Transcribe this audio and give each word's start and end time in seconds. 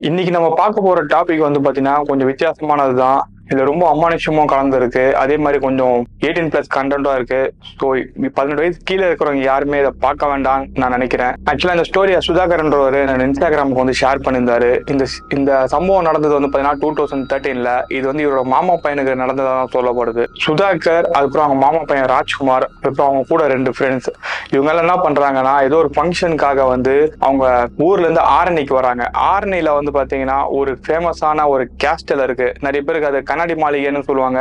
இன்னைக்கு 0.00 0.30
நம்ம 0.30 0.46
பார்க்க 0.54 0.80
போற 0.80 0.98
டாபிக் 1.04 1.42
வந்து 1.42 1.60
பாத்தீங்கன்னா 1.60 1.94
கொஞ்சம் 2.02 2.28
வித்தியாசமானது 2.28 2.94
தான் 2.98 3.18
இதுல 3.50 3.64
ரொம்ப 3.70 3.84
அமானுஷமும் 3.94 4.50
கலந்துருக்கு. 4.52 5.04
அதே 5.22 5.36
மாதிரி 5.44 5.58
கொஞ்சம் 5.66 5.96
எயிட்டீன் 6.24 6.50
பிளஸ் 6.52 6.70
கண்டென்ட்டும் 6.76 7.16
இருக்கு. 7.18 7.40
ஸோ 7.80 7.86
பதினெட்டு 8.36 8.62
வயசு 8.62 8.78
கீழே 8.88 9.04
இருக்கிறவங்க 9.08 9.44
யாருமே 9.50 9.78
இதை 9.82 9.92
பார்க்க 10.04 10.30
வேண்டாம்னு 10.32 10.66
நான் 10.82 10.94
நினைக்கிறேன். 10.96 11.32
ஆக்சுவலா 11.50 11.76
இந்த 11.78 11.86
ஸ்டோரியை 11.90 12.20
சுதாகர்ன்றவர் 12.28 12.98
நான் 13.10 13.24
இன்ஸ்டாகிராமுக்கு 13.28 13.82
வந்து 13.84 13.96
ஷேர் 14.02 14.22
பண்ணியிருந்தாரு. 14.26 14.70
இந்த 14.92 15.06
இந்த 15.38 15.52
சம்பவம் 15.74 16.06
நடந்தது 16.08 16.34
வந்து 16.36 16.50
பாத்தீங்கன்னா 16.50 16.80
டூ 16.82 16.90
தௌசண்ட் 16.98 17.28
தேர்ட்டீன்ல 17.32 17.72
இது 17.96 18.04
வந்து 18.10 18.24
இவரோட 18.26 18.44
மாமா 18.54 18.74
பையனுக்கு 18.84 19.14
நடந்ததான் 19.22 19.72
சொல்லப்படுது. 19.74 20.24
சுதாகர் 20.44 21.08
அதுக்கப்புறம் 21.14 21.46
அவங்க 21.46 21.58
மாமா 21.66 21.82
பையன் 21.90 22.08
ராஜ்குமார் 22.14 22.66
அப்புறம் 22.86 23.06
அவங்க 23.08 23.24
கூட 23.32 23.42
ரெண்டு 23.54 23.72
ஃப்ரெண்ட்ஸ் 23.76 24.10
இவங்க 24.54 24.70
எல்லாம் 24.72 24.86
என்ன 24.86 24.96
பண்றாங்கன்னா 25.06 25.54
ஏதோ 25.68 25.78
ஒரு 25.82 25.90
ஃபங்க்ஷனுக்காக 25.96 26.68
வந்து 26.74 26.94
அவங்க 27.26 27.44
ஊர்ல 27.88 28.06
இருந்து 28.06 28.24
ஆரணிக்கு 28.38 28.74
வராங்க. 28.80 29.04
ஆரணியில 29.32 29.74
வந்து 29.78 29.92
பாத்தீங்கன்னா 29.98 30.38
ஒரு 30.60 30.72
ஃபேமஸான 30.86 31.46
ஒரு 31.54 31.66
கேஸ்டல் 31.84 32.24
இருக்கு. 32.26 32.48
நிறைய 32.66 32.82
பேருக்கு 32.86 33.10
அது 33.10 33.20
கண்ணாடி 33.40 33.54
மாளிகைன்னு 33.62 34.08
சொல்லுவாங்க. 34.08 34.40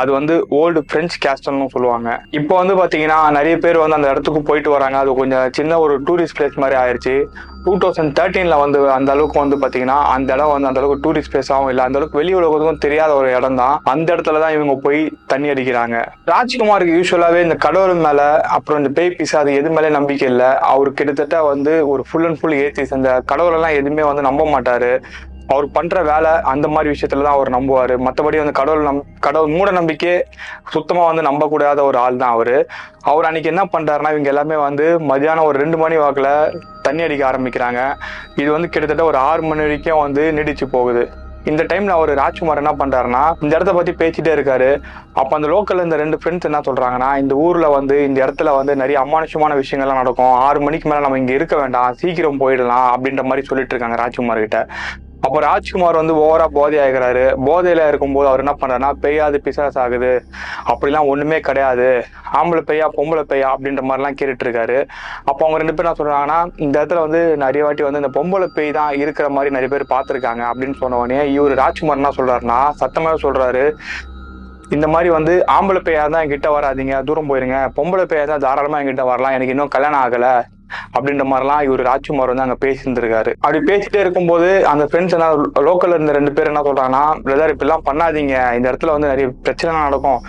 அது 0.00 0.10
வந்து 0.16 0.34
ஓல்டு 0.60 0.80
பிரெஞ்சு 0.90 1.16
கேஸ்டல்னு 1.24 1.66
சொல்லுவாங்க. 1.74 2.08
இப்போ 2.38 2.54
வந்து 2.60 2.74
பார்த்தீங்கன்னா 2.78 3.18
நிறைய 3.36 3.56
பேர் 3.64 3.82
வந்து 3.82 3.96
அந்த 3.98 4.08
இடத்துக்கு 4.12 4.40
போயிட்டு 4.48 4.70
வராங்க. 4.76 4.96
அது 5.02 5.10
கொஞ்சம் 5.18 5.52
சின்ன 5.58 5.78
ஒரு 5.84 5.94
டூரிஸ்ட் 6.06 6.36
பிளேஸ் 6.38 6.62
மாதிரி 6.62 6.76
ஆயிடுச்சு 6.82 7.14
டூ 7.64 7.72
தௌசண்ட் 7.82 8.14
தேர்ட்டீனில் 8.18 8.60
வந்து 8.62 8.78
அந்த 8.94 9.10
அளவுக்கு 9.14 9.38
வந்து 9.42 9.56
பார்த்தீங்கன்னா 9.60 9.98
அந்த 10.14 10.30
இடம் 10.36 10.52
வந்து 10.54 10.68
அந்த 10.70 10.80
அளவுக்கு 10.80 11.04
டூரிஸ்ட் 11.04 11.32
பிளேஸாகவும் 11.34 11.70
இல்லை. 11.72 11.84
அந்த 11.88 11.98
அளவுக்கு 11.98 12.20
வெளி 12.20 12.32
உலகத்துக்கும் 12.38 12.82
தெரியாத 12.86 13.12
ஒரு 13.20 13.28
இடம் 13.36 13.58
தான் 13.62 13.76
அந்த 13.92 14.08
இடத்துல 14.14 14.40
தான் 14.44 14.54
இவங்க 14.56 14.74
போய் 14.86 15.00
தண்ணி 15.32 15.50
அடிக்கிறாங்க. 15.52 15.98
ராஜ்குமாருக்கு 16.32 16.96
யூஸ்வலாகவே 16.98 17.42
இந்த 17.46 17.58
கடவுள் 17.66 18.02
மேலே 18.06 18.28
அப்புறம் 18.56 18.80
இந்த 18.82 18.92
பேய் 18.98 19.16
பிசாது 19.20 19.52
எது 19.60 19.70
மேலே 19.76 19.90
நம்பிக்கை 19.98 20.28
இல்லை. 20.32 20.50
அவர் 20.72 20.96
கிட்டத்தட்ட 21.00 21.38
வந்து 21.52 21.74
ஒரு 21.92 22.04
ஃபுல் 22.08 22.28
அண்ட் 22.30 22.40
ஃபுல் 22.40 22.58
ஏத்திஸ் 22.64 22.96
அந்த 22.98 23.12
கடவுளெல்லாம் 23.32 23.78
எதுவுமே 23.80 24.06
வந்து 24.10 24.28
நம்ப 24.28 24.44
மாட்டாரு. 24.56 24.92
அவர் 25.52 25.66
பண்ற 25.76 26.02
வேலை 26.10 26.30
அந்த 26.52 26.66
மாதிரி 26.74 26.88
விஷயத்துல 26.92 27.24
தான் 27.26 27.36
அவர் 27.36 27.50
நம்புவாரு. 27.56 27.94
மற்றபடி 28.06 28.36
வந்து 28.42 28.58
கடவுள் 28.60 28.86
நம் 28.88 29.00
கடவுள் 29.26 29.54
மூட 29.56 29.70
நம்பிக்கை 29.78 30.12
சுத்தமா 30.74 31.02
வந்து 31.08 31.24
நம்பக்கூடாத 31.30 31.82
ஒரு 31.90 31.98
ஆள் 32.04 32.20
தான் 32.22 32.34
அவரு. 32.36 32.56
அவர் 33.10 33.28
அன்னைக்கு 33.30 33.52
என்ன 33.52 33.64
பண்றாருன்னா 33.74 34.12
இவங்க 34.14 34.30
எல்லாமே 34.34 34.58
வந்து 34.68 34.86
மதியானம் 35.10 35.48
ஒரு 35.50 35.58
ரெண்டு 35.64 35.78
மணி 35.82 35.98
வாக்குல 36.04 36.30
தண்ணி 36.86 37.04
அடிக்க 37.08 37.24
ஆரம்பிக்கிறாங்க. 37.32 37.82
இது 38.42 38.48
வந்து 38.56 38.70
கிட்டத்தட்ட 38.72 39.04
ஒரு 39.10 39.20
ஆறு 39.28 39.44
மணி 39.50 39.66
வரைக்கும் 39.66 40.02
வந்து 40.06 40.24
நீடிச்சு 40.38 40.68
போகுது. 40.76 41.04
இந்த 41.50 41.62
டைம்ல 41.70 41.94
அவர் 41.96 42.10
ராஜ்குமார் 42.20 42.60
என்ன 42.60 42.70
பண்றாருன்னா 42.80 43.22
இந்த 43.42 43.52
இடத்த 43.56 43.72
பத்தி 43.78 43.92
பேசிட்டே 44.02 44.30
இருக்காரு. 44.36 44.68
அப்ப 45.20 45.30
அந்த 45.38 45.48
லோக்கல்ல 45.52 45.84
இந்த 45.86 45.96
ரெண்டு 46.02 46.16
ஃப்ரெண்ட்ஸ் 46.20 46.48
என்ன 46.50 46.60
சொல்றாங்கன்னா 46.68 47.10
இந்த 47.22 47.34
ஊர்ல 47.46 47.66
வந்து 47.78 47.96
இந்த 48.08 48.18
இடத்துல 48.24 48.54
வந்து 48.58 48.74
நிறைய 48.82 48.98
அமானுஷமான 49.04 49.58
விஷயங்கள்லாம் 49.62 50.02
நடக்கும். 50.02 50.34
ஆறு 50.46 50.60
மணிக்கு 50.66 50.88
மேல 50.90 51.04
நம்ம 51.06 51.18
இங்க 51.22 51.34
இருக்க 51.38 51.56
வேண்டாம் 51.62 51.98
சீக்கிரம் 52.02 52.42
போயிடலாம் 52.44 52.88
அப்படின்ற 52.94 53.24
மாதிரி 53.30 53.48
சொல்லிட்டு 53.50 53.74
இருக்காங்க 53.74 53.98
ராஜ்குமார் 54.04 54.44
கிட்ட. 54.44 54.60
அப்போ 55.24 55.38
ராஜ்குமார் 55.46 55.98
வந்து 56.00 56.14
ஓவரா 56.22 56.46
போதை 56.56 56.78
ஆகிறாரு 56.84 57.24
போதையில 57.46 57.86
இருக்கும்போது 57.90 58.26
அவர் 58.30 58.42
என்ன 58.42 58.52
பண்றாருன்னா 58.60 58.90
பெய்யாது 59.04 59.36
பிசாஸ் 59.44 59.78
ஆகுது. 59.82 60.10
அப்படிலாம் 60.70 61.08
ஒண்ணுமே 61.12 61.38
கிடையாது. 61.48 61.88
ஆம்பளை 62.38 62.62
பெய்யா 62.70 62.86
பொம்பளை 62.96 63.22
பெய்யா 63.32 63.48
அப்படின்ற 63.54 63.82
மாதிரிலாம் 63.88 64.16
கேட்டுட்டு 64.18 64.44
இருக்காரு 64.46 64.78
அப்போ 65.30 65.40
அவங்க 65.44 65.60
ரெண்டு 65.62 65.74
பேரும் 65.76 65.90
என்ன 65.90 66.00
சொல்றாங்கன்னா 66.00 66.38
இந்த 66.64 66.74
இடத்துல 66.80 67.04
வந்து 67.06 67.20
நிறைய 67.44 67.64
வாட்டி 67.66 67.86
வந்து 67.88 68.02
இந்த 68.02 68.12
பொம்பளை 68.18 68.48
பெய் 68.56 68.76
தான் 68.78 68.92
இருக்கிற 69.02 69.28
மாதிரி 69.36 69.54
நிறைய 69.56 69.70
பேர் 69.74 69.92
பார்த்துருக்காங்க 69.94 70.44
அப்படின்னு 70.50 70.80
சொன்ன 70.82 70.98
உடனே 71.02 71.20
இவர் 71.36 71.60
ராஜ்குமார் 71.64 72.00
என்ன 72.02 72.12
சொல்றாருன்னா 72.18 72.58
சத்தமாக 72.82 73.22
சொல்றாரு. 73.26 73.64
இந்த 74.74 74.86
மாதிரி 74.94 75.08
வந்து 75.18 75.32
ஆம்பளை 75.54 75.80
பெய்யா 75.86 76.02
தான் 76.12 76.22
என்கிட்ட 76.24 76.50
வராதீங்க 76.56 76.98
தூரம் 77.08 77.30
போயிருங்க. 77.30 77.58
பொம்பளை 77.78 78.04
பெய்யா 78.10 78.26
தான் 78.32 78.44
தாராளமா 78.44 78.80
என்கிட்ட 78.82 79.04
வரலாம். 79.12 79.36
எனக்கு 79.38 79.54
இன்னும் 79.54 79.72
கல்யாணம் 79.76 80.02
ஆகல. 80.04 80.28
அப்படின்ற 80.96 81.24
மாதிரிலாம் 81.30 81.62
இவர் 81.62 81.82
ராஜ்குமார் 81.90 82.30
வந்து 82.32 82.46
அங்க 82.46 82.56
பேசியிருந்திருக்காரு. 82.66 83.32
அப்படி 83.40 83.58
பேசிட்டே 83.72 84.00
இருக்கும்போது 84.04 84.66
அந்த 84.66 84.84
ஃப்ரெண்ட்ஸ் 84.84 85.16
என்ன 85.16 85.28
லோக்கல்ல 85.68 85.98
இருந்த 85.98 86.12
ரெண்டு 86.12 86.32
பேர் 86.32 86.50
என்ன 86.52 86.60
சொல்றாங்கன்னா 86.60 87.04
பிரதர் 87.26 87.54
இப்படிலாம் 87.54 87.86
பண்ணாதீங்க. 87.90 88.54
இந்த 88.56 88.66
இடத்துல 88.72 88.94
வந்து 88.96 89.08
நிறைய 89.08 89.28
பிரச்சனை 89.28 89.80
நடக்கும். 89.80 90.20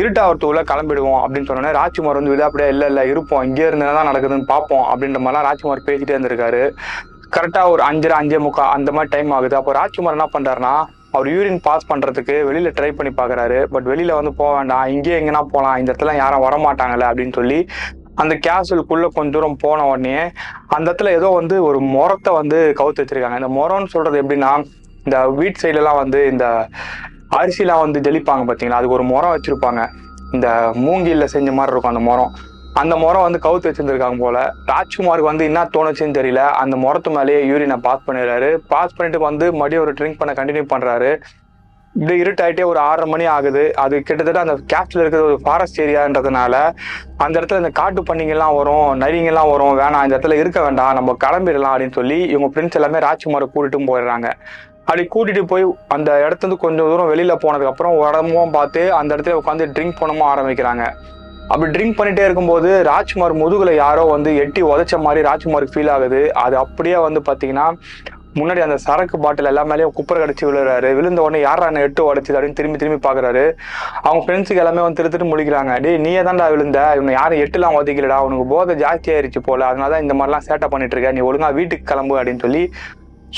இருட்டாவத்துக்குள்ள 0.00 0.62
கிளம்பிடுவோம். 0.72 1.20
அப்படின்னு 1.24 1.48
சொன்னோன்னே 1.48 1.72
ராஜ்குமார் 1.80 2.20
வந்து 2.20 2.34
விதாப்படியா 2.34 2.68
இல்லை 2.74 2.88
இல்லை 2.88 3.08
இருப்போம். 3.08 3.42
இங்கே 3.42 3.66
இருந்து 3.66 3.86
தான் 3.98 4.10
நடக்குதுன்னு 4.10 4.50
பார்ப்போம். 4.54 4.84
அப்படின்ற 4.92 5.20
மாதிரிலாம் 5.22 5.48
ராஜ்குமார் 5.50 5.86
பேசிட்டே 5.90 6.16
இருந்திருக்காரு. 6.16 6.62
கரெக்டா 7.36 7.60
ஒரு 7.74 7.82
அஞ்சரை 7.90 8.16
அஞ்சே 8.20 8.38
முக்கா 8.46 8.64
அந்த 8.78 8.92
மாதிரி 8.92 9.10
டைம் 9.16 9.30
ஆகுது. 9.30 9.56
அப்போ 9.56 9.72
ராஜ்குமார் 9.72 10.16
என்ன 10.18 10.28
பண்றாருன்னா 10.34 10.74
அவர் 11.16 11.28
யூரின் 11.32 11.62
பாஸ் 11.62 11.88
பண்றதுக்கு 11.92 12.34
வெளியில் 12.48 12.74
ட்ரை 12.78 12.90
பண்ணி 12.98 13.12
பார்க்குறாரு. 13.16 13.64
பட் 13.72 13.86
வெளியில 13.88 14.12
வந்து 14.18 14.32
போக 14.34 14.50
வேண்டாம். 14.56 14.86
இங்கேயே 14.86 15.16
எங்கன்னா 15.20 15.42
போகலாம் 15.54 15.76
இந்த 15.76 15.92
இடத்துல 15.92 16.16
யாரும் 16.16 16.40
வர 16.40 16.56
அப்படின்னு 17.10 17.32
சொல்லி 17.32 17.66
அந்த 18.14 18.34
கேசலுக்குள்ளே 18.46 19.08
கொஞ்சம் 19.14 19.30
தூரம் 19.30 19.56
போன 19.56 19.86
உடனே 19.86 20.16
அந்த 20.66 20.86
இடத்துல 20.90 21.12
ஏதோ 21.18 21.28
வந்து 21.28 21.64
ஒரு 21.64 21.78
முறத்தை 21.94 22.32
வந்து 22.32 22.58
கவுத்து 22.78 23.02
வச்சிருக்காங்க. 23.02 23.38
இந்த 23.42 23.50
முரம்னு 23.58 23.92
சொல்றது 23.94 24.22
எப்படின்னா 24.22 24.52
இந்த 25.04 25.18
வீட் 25.38 25.60
சைடுலாம் 25.62 26.00
வந்து 26.02 26.26
இந்த 26.26 26.46
அரிசிலாம் 27.38 27.82
வந்து 27.84 28.00
ஜெலிப்பாங்க 28.00 28.44
பார்த்தீங்களா 28.48 28.78
அதுக்கு 28.80 28.98
ஒரு 28.98 29.06
முறம் 29.12 29.34
வச்சிருப்பாங்க. 29.36 29.82
இந்த 30.32 30.48
மூங்கிலில் 30.74 31.32
செஞ்ச 31.34 31.52
மாதிரி 31.52 31.72
இருக்கும் 31.72 31.94
அந்த 31.94 32.04
முரம். 32.10 32.32
அந்த 32.80 32.96
முறம் 32.96 33.24
வந்து 33.26 33.40
கவுத்து 33.46 33.68
வச்சுருந்துருக்காங்க 33.68 34.18
போல. 34.18 34.38
ராஜ்குமாருக்கு 34.72 35.30
வந்து 35.30 35.44
என்ன 35.44 35.64
தோணுச்சுன்னு 35.76 36.18
தெரியல. 36.18 36.42
அந்த 36.62 36.76
முரத்து 36.76 37.10
மேலேயே 37.10 37.40
யூரினை 37.50 37.76
பாஸ் 37.76 38.06
பண்ணிடுறாரு. 38.06 38.50
பாஸ் 38.72 38.96
பண்ணிட்டு 38.96 39.20
வந்து 39.28 39.52
மறுபடியும் 39.52 39.84
ஒரு 39.84 39.92
ட்ரிங்க் 39.98 40.20
பண்ண 40.20 40.34
கண்டினியூ 40.38 40.66
பண்ணுறாரு 40.74 41.10
இப்படி 41.94 42.14
இருட்டாயிட்டே 42.22 42.64
ஒரு 42.64 42.78
ஆறரை 42.88 43.06
மணி 43.10 43.24
ஆகுது. 43.34 43.62
அது 43.76 43.94
கிட்டத்தட்ட 44.08 44.40
அந்த 44.44 44.54
கேப்ல 44.72 45.02
இருக்கிற 45.02 45.22
ஒரு 45.22 45.38
ஃபாரஸ்ட் 45.44 45.80
ஏரியான்றதுனால 45.80 46.54
அந்த 47.24 47.34
இடத்துல 47.40 47.60
இந்த 47.62 47.72
காட்டு 47.80 48.02
பண்ணிங்கெல்லாம் 48.02 48.56
வரும் 48.58 48.88
நரிங்கெல்லாம் 49.02 49.50
வரும் 49.52 49.78
வேணாம் 49.80 50.04
இந்த 50.06 50.16
இடத்துல 50.16 50.38
இருக்க 50.42 50.60
வேண்டாம் 50.62 50.96
நம்ம 50.98 51.16
கிளம்பிடலாம் 51.24 51.74
அப்படின்னு 51.74 51.98
சொல்லி 52.00 52.18
இவங்க 52.34 52.48
ஃப்ரெண்ட்ஸ் 52.52 52.78
எல்லாமே 52.80 53.04
ராஜ்குமாரை 53.08 53.48
கூட்டிட்டும் 53.54 53.88
போயிடுறாங்க. 53.90 54.28
அப்படி 54.84 55.02
கூட்டிட்டு 55.14 55.42
போய் 55.52 55.64
அந்த 55.88 56.10
இடத்துல 56.26 56.56
கொஞ்சம் 56.64 56.88
தூரம் 56.90 57.10
வெளியில 57.12 57.34
போனதுக்கு 57.42 57.72
அப்புறம் 57.72 57.98
உடம்பும் 58.04 58.54
பார்த்து 58.56 58.82
அந்த 59.00 59.16
இடத்துல 59.16 59.36
உட்காந்து 59.42 59.72
ட்ரிங்க் 59.76 60.00
பண்ணவும் 60.00 60.30
ஆரம்பிக்கிறாங்க. 60.32 60.86
அப்படி 61.48 61.70
ட்ரிங்க் 61.76 61.96
பண்ணிட்டே 61.98 62.24
இருக்கும்போது 62.24 62.68
ராஜ்குமார் 62.82 63.34
முதுகுல 63.42 63.70
யாரோ 63.74 64.02
வந்து 64.14 64.30
எட்டி 64.42 64.60
உதைச்ச 64.62 64.98
மாதிரி 65.06 65.28
ராஜ்குமாருக்கு 65.28 65.74
ஃபீல் 65.74 65.90
ஆகுது. 65.90 66.20
அது 66.44 66.56
அப்படியே 66.64 66.98
வந்து 67.06 67.22
பாத்தீங்கன்னா 67.28 67.66
முன்னாடி 68.38 68.60
அந்த 68.64 68.76
சரக்கு 68.84 69.16
பாட்டில் 69.24 69.48
எல்லா 69.50 69.62
மேலேயும் 69.70 69.94
குப்பரை 69.96 70.18
கடிச்சு 70.20 70.44
விழுறாரு. 70.48 70.90
விழுந்த 70.98 71.20
உடனே 71.24 71.40
யாரா 71.46 71.64
என்ன 71.70 71.82
எட்டு 71.86 72.02
உடச்சிது 72.10 72.36
அப்படின்னு 72.38 72.58
திரும்பி 72.60 72.78
திரும்பி 72.82 73.00
பாக்குறாரு. 73.06 73.42
அவங்க 74.06 74.20
ஃப்ரெண்ட்ஸுக்கு 74.26 74.62
எல்லாமே 74.62 74.82
வந்து 74.84 74.98
திருத்திட்டு 75.00 75.28
முடிக்கிறாங்க 75.32 75.72
டே 75.84 75.90
நீயே 76.04 76.22
தான்டா 76.28 76.46
விழுந்த? 76.54 76.80
இவனை 76.98 77.14
யாரும் 77.18 77.42
எட்டுலாம் 77.44 77.76
ஒதுக்கலடா 77.80 78.18
உனக்கு 78.26 78.46
போதை 78.52 78.74
ஜாஸ்தி 78.84 79.10
ஆயிருச்சு 79.14 79.42
போல. 79.48 79.66
அதனால 79.70 79.90
தான் 79.94 80.04
இந்த 80.06 80.16
மாதிரிலாம் 80.20 80.46
சேட்டை 80.48 80.68
பண்ணிட்டு 80.74 80.96
இருக்க. 80.96 81.12
நீ 81.18 81.22
ஒழுங்கா 81.30 81.50
வீட்டுக்கு 81.58 81.90
கிளம்பு 81.92 82.16
அப்படின்னு 82.20 82.44
சொல்லி 82.46 82.62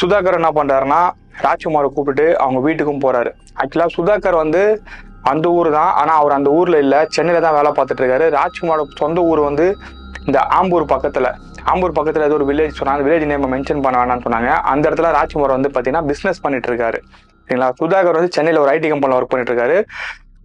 சுதாகர் 0.01 0.39
என்ன 0.41 0.53
பண்றாருன்னா 0.59 1.01
ராஜ்குமாரை 1.47 1.89
கூப்பிட்டு 1.97 2.27
அவங்க 2.45 2.61
வீட்டுக்கும் 2.69 3.03
போறாரு. 3.07 3.33
ஆக்சுவலா 3.63 3.89
சுதாகர் 3.97 4.39
வந்து 4.43 4.63
அந்த 5.33 5.47
ஊர் 5.59 5.69
தான். 5.79 5.93
ஆனால் 6.01 6.19
அவர் 6.21 6.37
அந்த 6.39 6.51
ஊரில் 6.59 6.83
இல்லை. 6.85 7.01
சென்னையில் 7.17 7.45
தான் 7.47 7.57
வேலை 7.59 7.73
பார்த்துட்டு 7.77 8.03
இருக்காரு. 8.03 8.27
ராஜ்குமாரோட 8.39 8.99
சொந்த 9.03 9.21
ஊர் 9.31 9.43
வந்து 9.49 9.67
இந்த 10.29 10.39
ஆம்பூர் 10.59 10.93
பக்கத்தில். 10.95 11.31
ஆம்பூர் 11.71 11.97
பக்கத்தில் 11.99 12.27
ஏதோ 12.29 12.37
ஒரு 12.41 12.47
வில்லேஜ் 12.51 12.79
சொன்னாங்க 12.81 13.05
வில்லேஜ் 13.07 13.29
நேம் 13.31 13.47
மென்ஷன் 13.55 13.83
பண்ண 13.85 13.97
வேணாம்னு 14.01 14.25
சொன்னாங்க. 14.27 14.51
அந்த 14.73 14.85
இடத்துல 14.89 15.11
ராஜ்குமார் 15.19 15.57
வந்து 15.57 15.71
பார்த்தீங்கன்னா 15.75 16.07
பிஸ்னஸ் 16.11 16.43
பண்ணிட்டு 16.45 16.69
இருக்காரு 16.71 16.99
சரிங்களா? 17.47 17.69
சுதாகர் 17.81 18.19
வந்து 18.19 18.35
சென்னையில் 18.37 18.63
ஒரு 18.65 18.71
ஐடி 18.75 18.89
கம்பெனியில் 18.93 19.19
ஒர்க் 19.19 19.33
பண்ணிட்டு 19.33 19.53
இருக்காரு 19.53 19.79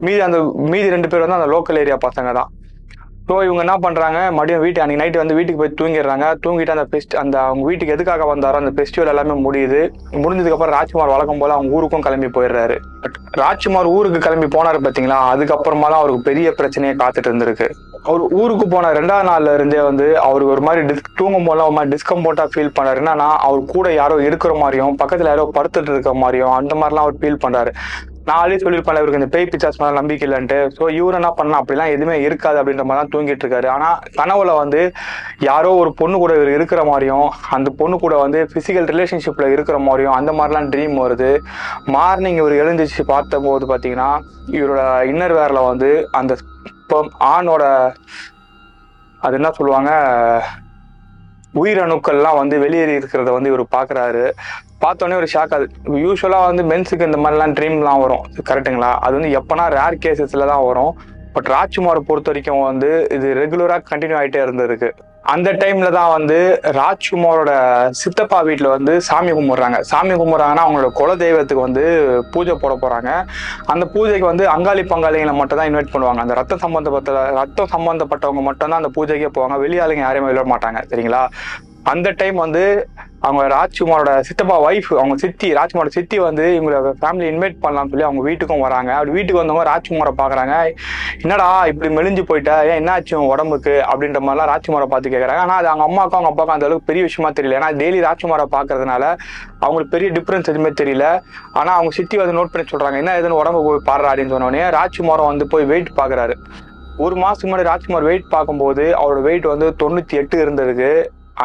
மீதி 0.06 0.22
அந்த 0.28 0.40
மீதி 0.74 0.88
ரெண்டு 0.96 1.08
பேர் 1.12 1.24
வந்து 1.26 1.38
அந்த 1.40 1.50
லோக்கல் 1.54 1.80
ஏரியா 1.82 1.98
பசங்க 2.08 2.30
தான். 2.40 2.50
ஸோ 3.30 3.36
இவங்க 3.46 3.62
என்ன 3.64 3.74
பண்ணுறாங்க 3.84 4.20
மறுபடியும் 4.36 4.62
வீட்டு 4.64 4.80
அன்னைக்கு 4.84 5.02
நைட்டு 5.02 5.20
வந்து 5.22 5.36
வீட்டுக்கு 5.38 5.60
போய் 5.62 5.76
தூங்கிடுறாங்க. 5.80 6.28
தூங்கிட்டு 6.44 6.74
அந்த 6.76 6.86
ஃபெஸ்ட் 6.92 7.14
அந்த 7.22 7.36
அவங்க 7.48 7.64
வீட்டுக்கு 7.70 7.94
எதுக்காக 7.96 8.26
வந்தாரோ 8.30 8.60
அந்த 8.62 8.72
ஃபெஸ்டிவல் 8.78 9.12
எல்லாமே 9.12 9.36
முடியுது. 9.48 9.82
முடிஞ்சதுக்கப்புறம் 10.24 10.76
ராஜ்குமார் 10.78 11.14
வழக்கம் 11.16 11.42
போல் 11.42 11.54
அவங்க 11.58 11.76
ஊருக்கும் 11.78 12.06
கிளம்பி 12.08 12.30
போயிடுறாரு. 12.38 12.78
பட் 13.04 13.18
ராஜ்குமார் 13.44 13.92
ஊருக்கு 13.98 14.22
கிளம்பி 14.26 14.50
போனாரு 14.58 14.80
பார்த்தீங்களா 14.86 15.20
அதுக்கப்புறமா 15.34 15.88
தான் 15.92 16.02
அவருக்கு 16.02 16.28
பெரிய 16.30 16.50
பிரச்சனையை 16.60 16.96
காத்துட்டு 17.04 17.32
இருந்திருக்கு. 17.32 17.70
அவர் 18.10 18.22
ஊருக்கு 18.42 18.66
போன 18.74 18.92
ரெண்டாவது 19.00 19.28
நாள்ல 19.32 19.54
இருந்தே 19.58 19.82
வந்து 19.90 20.08
அவருக்கு 20.28 20.54
ஒரு 20.56 20.64
மாதிரி 20.68 20.82
டிஸ் 20.90 21.18
தூங்கும் 21.22 21.48
போதெல்லாம் 21.48 21.70
ஒரு 21.70 21.78
மாதிரி 21.78 21.94
டிஸ்கம்போர்ட்டா 21.96 22.46
ஃபீல் 22.54 22.76
பண்றாரு. 22.78 23.02
என்னன்னா 23.04 23.30
அவர் 23.48 23.72
கூட 23.76 23.88
யாரோ 24.02 24.18
இருக்கிற 24.28 24.54
மாதிரியும் 24.64 24.98
பக்கத்தில் 25.02 25.32
யாரோ 25.34 25.46
படுத்துட்டு 25.58 25.94
இருக்க 25.96 26.14
மாதிரியும் 26.24 26.56
அந்த 26.60 26.76
மாதிரிலாம் 26.82 27.08
அவர் 27.08 27.22
ஃபீல் 27.22 27.44
பண்ணுறாரு 27.46 27.74
நான் 28.30 28.54
சொல்லியிருப்பாங்க 28.64 29.02
இவருக்கு 29.02 29.22
இந்த 29.22 29.30
பேய் 29.36 29.50
பிச்சாஸ் 29.52 29.80
மேலே 29.82 29.94
நம்பிக்கை 30.00 30.26
இல்லைன்ட்டு. 30.28 30.60
ஸோ 30.78 30.84
இவர் 31.00 31.18
என்ன 31.20 31.30
பண்ணலாம் 31.38 31.62
அப்படிலாம் 31.64 31.94
எதுவுமே 31.96 32.16
இருக்காது 32.28 32.60
அப்படின்ற 32.62 32.86
மாதிரி 32.88 33.02
தான் 33.02 33.14
தூங்கிட்டு 33.14 33.44
இருக்காரு. 33.46 33.68
ஆனால் 33.76 33.98
கனவுல 34.20 34.54
வந்து 34.62 34.82
யாரோ 35.50 35.72
ஒரு 35.82 35.92
பொண்ணு 36.02 36.18
கூட 36.24 36.34
இவர் 36.40 36.52
இருக்கிற 36.58 36.84
மாதிரியும் 36.92 37.28
அந்த 37.58 37.72
பொண்ணு 37.82 37.98
கூட 38.06 38.18
வந்து 38.26 38.42
ஃபிசிக்கல் 38.52 38.90
ரிலேஷன்ஷிப்பில் 38.94 39.54
இருக்கிற 39.56 39.80
மாதிரியும் 39.88 40.18
அந்த 40.20 40.34
மாதிரிலாம் 40.40 40.70
ட்ரீம் 40.76 40.96
வருது. 41.04 41.32
மார்னிங் 41.98 42.40
இவர் 42.44 42.56
எழுந்துச்சு 42.64 43.06
பார்த்தபோது 43.14 43.66
பார்த்தீங்கன்னா 43.74 44.12
இவரோட 44.58 44.82
இன்னர் 45.12 45.38
வேரில் 45.40 45.68
வந்து 45.72 45.92
அந்த 46.22 46.36
இப்போ 46.82 47.00
ஆணோட 47.34 47.64
அது 49.22 49.38
என்ன 49.40 49.50
சொல்லுவாங்க 49.58 49.92
உயிரணுக்கள்லாம் 51.62 52.40
வந்து 52.40 52.56
வெளியேறி 52.64 52.94
இருக்கிறத 53.00 53.30
வந்து 53.36 53.52
இவர் 53.52 53.64
பார்க்குறாரு 53.76 54.24
பார்த்தோன்னே 54.84 55.20
ஒரு 55.22 55.28
ஷாக் 55.34 55.56
அது. 55.58 55.68
யூஸ்வலாக 56.06 56.48
வந்து 56.50 56.64
மென்ஸுக்கு 56.72 57.10
இந்த 57.10 57.20
மாதிரிலாம் 57.24 57.56
ட்ரீம்லாம் 57.60 58.04
வரும். 58.06 58.24
கரெக்ட்டுங்களா 58.50 58.92
அது 59.06 59.14
வந்து 59.20 59.36
எப்போனா 59.42 59.66
ரேர் 59.78 60.02
கேசஸில் 60.06 60.50
தான் 60.54 60.66
வரும். 60.70 60.94
பட் 61.36 61.50
ராஜ்குமாரை 61.58 62.02
பொறுத்த 62.08 62.32
வரைக்கும் 62.32 62.66
வந்து 62.72 62.90
இது 63.18 63.28
ரெகுலராக 63.42 63.88
கண்டினியூ 63.92 64.18
ஆகிட்டே 64.22 64.42
இருந்திருக்கு. 64.46 64.90
அந்த 65.34 65.50
டைம்ல 65.62 65.88
தான் 65.98 66.12
வந்து 66.16 66.38
ராஜ்குமாரோட 66.80 67.52
சித்தப்பா 68.02 68.38
வீட்டில் 68.48 68.70
வந்து 68.76 68.94
சாமி 69.08 69.32
கும்பிட்றாங்க. 69.38 69.80
சாமி 69.92 70.14
கும்பிட்றாங்கன்னா 70.22 70.64
அவங்களோட 70.66 70.90
குல 71.00 71.16
தெய்வத்துக்கு 71.24 71.66
வந்து 71.68 71.84
பூஜை 72.34 72.56
போட 72.64 72.76
போறாங்க. 72.84 73.12
அந்த 73.74 73.86
பூஜைக்கு 73.96 74.26
வந்து 74.32 74.46
அங்காளி 74.56 74.84
பங்காளிகளை 74.94 75.34
மட்டும் 75.40 75.60
தான் 75.60 75.70
இன்வைட் 75.72 75.94
பண்ணுவாங்க. 75.96 76.24
அந்த 76.26 76.36
ரத்த 76.42 76.58
சம்பந்தப்பட்ட 76.66 77.30
ரத்தம் 77.42 77.74
சம்பந்தப்பட்டவங்க 77.76 78.44
மட்டும் 78.50 78.72
தான் 78.72 78.82
அந்த 78.82 78.92
பூஜைக்கே 78.98 79.32
போவாங்க. 79.38 79.58
வெளியாளுங்க 79.66 80.06
யாரையுமே 80.08 80.32
விட 80.34 80.46
மாட்டாங்க 80.54 80.82
சரிங்களா? 80.92 81.24
அந்த 81.84 82.08
டைம் 82.12 82.36
வந்து 82.36 82.88
அவங்க 83.20 83.44
ராஜ்குமாரோட 83.56 84.20
சித்தப்பா 84.28 84.56
ஒய்ஃப் 84.66 84.90
அவங்க 84.98 85.16
சித்தி 85.18 85.48
ராஜ்குமாரோட 85.58 85.88
சித்தி 85.88 86.20
வந்து 86.20 86.44
இவங்களோட 86.58 86.92
ஃபேமிலி 87.00 87.26
இன்வைட் 87.32 87.58
பண்ணலாம்னு 87.64 87.92
சொல்லி 87.92 88.06
அவங்க 88.08 88.22
வீட்டுக்கும் 88.28 88.64
வராங்க. 88.66 88.92
அப்படி 88.94 89.12
வீட்டுக்கு 89.12 89.42
வந்தவங்க 89.42 89.66
ராஜ்குமாரை 89.70 90.14
பார்க்குறாங்க 90.22 90.56
என்னடா 91.22 91.66
இப்படி 91.66 91.90
மெலிஞ்சு 91.96 92.24
போயிட்டா? 92.30 92.56
ஏன் 92.64 92.80
என்னாச்சு 92.82 93.16
உடம்புக்கு? 93.34 93.76
அப்படின்ற 93.92 94.22
மாதிரிலாம் 94.26 94.52
ராஜ்குமாரை 94.54 94.88
பார்த்து 94.94 95.14
கேட்குறாங்க 95.16 95.44
ஆனால் 95.46 95.60
அது 95.62 95.68
அவங்க 95.68 95.86
அம்மாவுக்கும் 95.90 96.20
அவங்க 96.20 96.32
அப்பாவுக்கும் 96.32 96.58
அந்த 96.58 96.70
அளவுக்கு 96.70 96.90
பெரிய 96.92 97.04
விஷயமா 97.08 97.32
தெரியல. 97.40 97.60
ஏன்னா 97.60 97.72
டெய்லி 97.82 98.02
ராஜ்குமாரை 98.08 98.48
பார்க்கறதுனால 98.56 99.04
அவங்களுக்கு 99.66 99.94
பெரிய 99.98 100.12
டிஃப்ரென்ஸ் 100.18 100.52
எதுவுமே 100.54 100.74
தெரியல. 100.84 101.06
ஆனால் 101.60 101.76
அவங்க 101.78 101.94
சித்தி 102.00 102.18
வந்து 102.24 102.38
நோட் 102.40 102.54
பண்ணி 102.56 102.72
சொல்கிறாங்க 102.74 103.04
என்ன 103.04 103.20
எதுன்னு 103.22 103.42
உடம்பு 103.44 103.64
போய் 103.68 103.88
பாடுறா 103.92 104.12
அப்படின்னு 104.12 104.36
சொன்னோடனே 104.38 104.66
ராஜ்குமாரம் 104.80 105.32
வந்து 105.34 105.48
போய் 105.48 105.70
வெயிட் 105.74 105.94
பார்க்குறாரு 106.02 106.36
ஒரு 107.06 107.16
மாதத்துக்கு 107.16 107.52
முன்னாடி 107.52 107.72
ராஜ்குமார் 107.74 108.10
வெயிட் 108.12 108.34
பார்க்கும்போது 108.36 108.86
அவரோட 109.02 109.22
வெயிட் 109.28 109.54
வந்து 109.54 109.68
தொண்ணூற்றி 109.84 110.16
எட்டு 110.22 110.38
இருந்திருக்கு. 110.46 110.92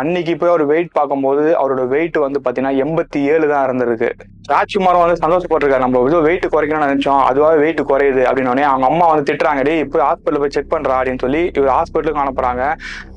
அன்னைக்கு 0.01 0.33
போய் 0.37 0.53
அவர் 0.53 0.65
வெயிட் 0.67 0.97
பார்க்கும்போது 0.99 1.43
அவரோட 1.61 1.83
வெயிட் 1.89 2.17
வந்து 2.27 2.39
பார்த்தீங்கன்னா 2.45 2.77
எண்பத்தி 2.85 3.19
ஏழு 3.33 3.47
தான் 3.53 3.65
இருந்திருக்கு. 3.67 4.11
ராஜ்குமாரும் 4.53 5.03
வந்து 5.03 5.21
சந்தோஷப்பட்டிருக்காரு. 5.23 5.83
நம்ம 5.85 6.01
ஏதோ 6.09 6.19
வெயிட் 6.27 6.47
குறைக்கணும்னு 6.55 6.87
நினைச்சோம். 6.87 7.21
அதுவாக 7.29 7.55
வெயிட் 7.63 7.81
குறையுது 7.91 8.23
அப்படின்னு 8.29 8.51
உடனே 8.53 8.65
அவங்க 8.71 8.87
அம்மா 8.91 9.05
வந்து 9.11 9.25
திட்டுறாங்க 9.29 9.61
டே 9.69 9.75
இப்போ 9.85 9.99
ஹாஸ்பிட்டல் 10.07 10.41
போய் 10.43 10.53
செக் 10.57 10.69
பண்ணுறா 10.73 10.97
அப்படின்னு 10.99 11.23
சொல்லி 11.25 11.41
இவர் 11.59 11.71
ஹாஸ்பிட்டலுக்கு 11.77 12.23
அனுப்புறாங்க 12.25 12.63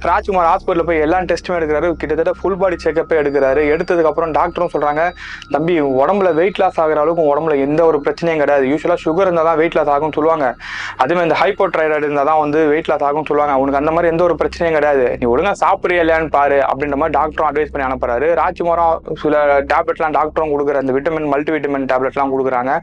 ராஜ்குமார் 0.10 0.48
ஹாஸ்பிட்டலில் 0.52 0.88
போய் 0.90 1.02
எல்லா 1.06 1.18
டெஸ்ட்டுமே 1.32 1.58
எடுக்கிறாரு. 1.60 1.88
கிட்டத்தட்ட 2.02 2.34
ஃபுல் 2.40 2.58
பாடி 2.62 2.78
செக்கப்பே 2.84 3.18
எடுக்கிறாரு. 3.22 3.64
எடுத்ததுக்கப்புறம் 3.74 4.32
டாக்டரும் 4.38 4.72
சொல்கிறாங்க 4.76 5.02
தம்பி 5.56 5.76
உடம்புல 6.04 6.32
வெயிட் 6.40 6.62
லாஸ் 6.64 6.80
ஆகிற 6.84 7.02
அளவுக்கு 7.04 7.26
உடம்புல 7.32 7.58
எந்த 7.66 7.82
ஒரு 7.90 8.00
பிரச்சனையும் 8.06 8.42
கிடையாது. 8.44 8.66
யூஸ்வலாக 8.72 9.00
சுகர் 9.06 9.28
இருந்தால் 9.30 9.50
தான் 9.50 9.60
வெயிட் 9.64 9.78
லாஸ் 9.80 9.92
ஆகும்னு 9.96 10.18
சொல்லுவாங்க. 10.20 10.48
அதே 11.02 11.12
மாதிரி 11.18 11.28
இந்த 11.30 11.40
ஹைப்போட்ரைடாய்டு 11.42 12.08
இருந்தால் 12.08 12.32
தான் 12.32 12.42
வந்து 12.46 12.62
வெயிட் 12.74 12.92
லாஸ் 12.94 13.06
ஆகும்னு 13.10 13.30
சொல்லுவாங்க. 13.32 13.60
உனக்கு 13.66 13.82
அந்த 13.82 13.94
மாதிரி 13.98 14.12
எந்த 14.14 14.24
ஒரு 14.30 14.38
பிரச்சனையும் 14.44 14.78
கிடையாது. 14.80 15.06
நீ 15.20 15.28
ஒழுங்காக 15.34 15.58
சாப்பிட்றியா 15.66 16.06
இல்லையான்னு 16.06 16.34
பாரு 16.40 16.60
அப்படின்ற 16.70 17.00
மாதிரி 17.04 17.18
டாக்டரும் 17.20 17.50
அட்வைஸ் 17.52 17.74
பண்ணி 17.76 17.88
அனுப்புறாரு. 17.90 18.30
ராஜ்குமாரும் 18.44 18.98
சில 19.26 19.46
டேப்லெட்லாம் 19.74 20.18
டாக்டரும் 20.20 20.56
கொடுக்குற 20.56 20.84
அந்த 20.86 20.94
விட்டமின் 20.98 21.16
மல்டி 21.26 21.52
வைட்டமின் 21.54 21.90
டேப்லெட்லாம் 21.92 22.34
கொடுக்குறாங்க. 22.34 22.74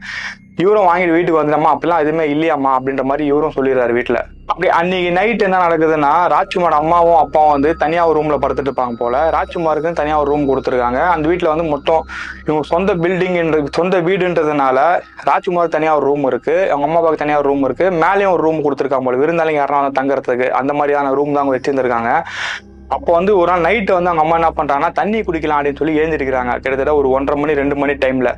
இவரும் 0.63 0.87
வாங்கிட்டு 0.87 1.15
வீட்டுக்கு 1.15 1.39
வந்துடமா 1.41 1.69
அப்படிலாம் 1.73 2.01
எதுவுமே 2.03 2.25
இல்லையாம்மா 2.33 2.71
அப்படின்ற 2.77 3.03
மாதிரி 3.09 3.23
இவரும் 3.31 3.53
சொல்லிடுறாரு 3.55 3.93
வீட்டில் 3.97 4.19
அப்படி 4.51 4.67
அன்னைக்கு 4.77 5.09
நைட் 5.17 5.43
என்ன 5.45 5.57
நடக்குதுன்னா 5.63 6.11
ராஜ்குமார் 6.33 6.77
அம்மாவும் 6.79 7.19
அப்பாவும் 7.21 7.53
வந்து 7.55 7.69
தனியாக 7.81 8.09
ஒரு 8.09 8.17
ரூமில் 8.19 8.41
படுத்துட்டு 8.43 8.69
இருப்பாங்க 8.71 8.95
போல. 9.01 9.31
ராஜ்குமாருக்கு 9.35 9.91
தனியாக 10.01 10.21
ஒரு 10.23 10.29
ரூம் 10.31 10.45
கொடுத்துருக்காங்க. 10.49 10.99
அந்த 11.13 11.25
வீட்டில் 11.31 11.51
வந்து 11.53 11.65
மொத்தம் 11.71 12.03
இவங்க 12.47 12.63
சொந்த 12.73 12.93
பில்டிங்ன்ற 13.03 13.59
சொந்த 13.79 13.99
வீடுன்றதுனால 14.07 14.77
ராஜ்குமார் 15.31 15.75
தனியாக 15.77 15.99
ஒரு 15.99 16.07
ரூம் 16.11 16.27
இருக்குது 16.31 16.69
அவங்க 16.71 16.87
அம்மா 16.89 16.99
அப்பாவுக்கு 16.99 17.23
தனியாக 17.23 17.41
ஒரு 17.43 17.49
ரூம் 17.51 17.65
இருக்கு. 17.69 17.87
மேலேயும் 18.03 18.35
ஒரு 18.35 18.43
ரூம் 18.47 18.63
கொடுத்துருக்காங்க 18.67 19.07
போல. 19.09 19.21
விருந்தாளிங்க 19.23 19.61
யாரும் 19.63 19.81
வந்து 19.81 19.99
தங்குறதுக்கு 19.99 20.49
அந்த 20.61 20.73
மாதிரியான 20.79 21.13
ரூம் 21.19 21.33
தான் 21.35 21.43
அவங்க 21.43 21.57
வச்சுருந்துருக்காங்க. 21.57 22.13
அப்போ 22.93 23.09
வந்து 23.15 23.31
ஒரு 23.39 23.49
நாள் 23.51 23.63
நைட்டு 23.65 23.91
வந்து 23.95 24.09
அவங்க 24.09 24.23
அம்மா 24.23 24.35
என்ன 24.39 24.49
பண்ணுறாங்கன்னா 24.57 24.89
தண்ணி 24.99 25.19
குடிக்கலாம் 25.27 25.59
அப்படின்னு 25.59 25.79
சொல்லி 25.81 25.99
எழுந்திருக்கிறாங்க. 26.01 26.51
கிட்டத்தட்ட 26.63 26.93
ஒரு 26.99 27.07
ஒன்றரை 27.15 27.37
மணி 27.41 27.53
ரெண்டு 27.59 27.75
மணி 27.81 27.93
டைமில் 28.03 28.31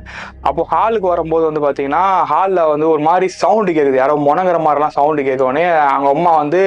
அப்போ 0.48 0.62
ஹாலுக்கு 0.72 1.06
வரும்போது 1.12 1.44
வந்து 1.48 1.62
பார்த்தீங்கன்னா 1.64 2.02
ஹாலில் 2.32 2.62
வந்து 2.72 2.86
ஒரு 2.94 3.02
மாதிரி 3.08 3.28
சவுண்டு 3.42 3.76
கேட்குது 3.78 4.02
யாரோ 4.02 4.16
முணங்குற 4.28 4.58
மாதிரிலாம் 4.66 4.96
சவுண்டு 4.98 5.28
கேட்கவுடனே 5.28 5.64
அவங்க 5.92 6.10
அம்மா 6.16 6.32
வந்து 6.42 6.60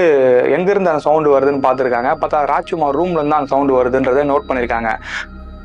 எங்கேருந்து 0.55 0.93
அந்த 0.93 1.03
சவுண்டு 1.09 1.35
வருதுன்னு 1.35 1.65
பார்த்துருக்காங்க. 1.67 2.11
பார்த்தா 2.23 2.45
ராஜ்குமார் 2.53 2.97
ரூம்லேருந்து 3.01 3.39
அந்த 3.39 3.51
சவுண்டு 3.55 3.77
வருதுன்றதை 3.79 4.25
நோட் 4.33 4.49
பண்ணியிருக்காங்க 4.49 4.91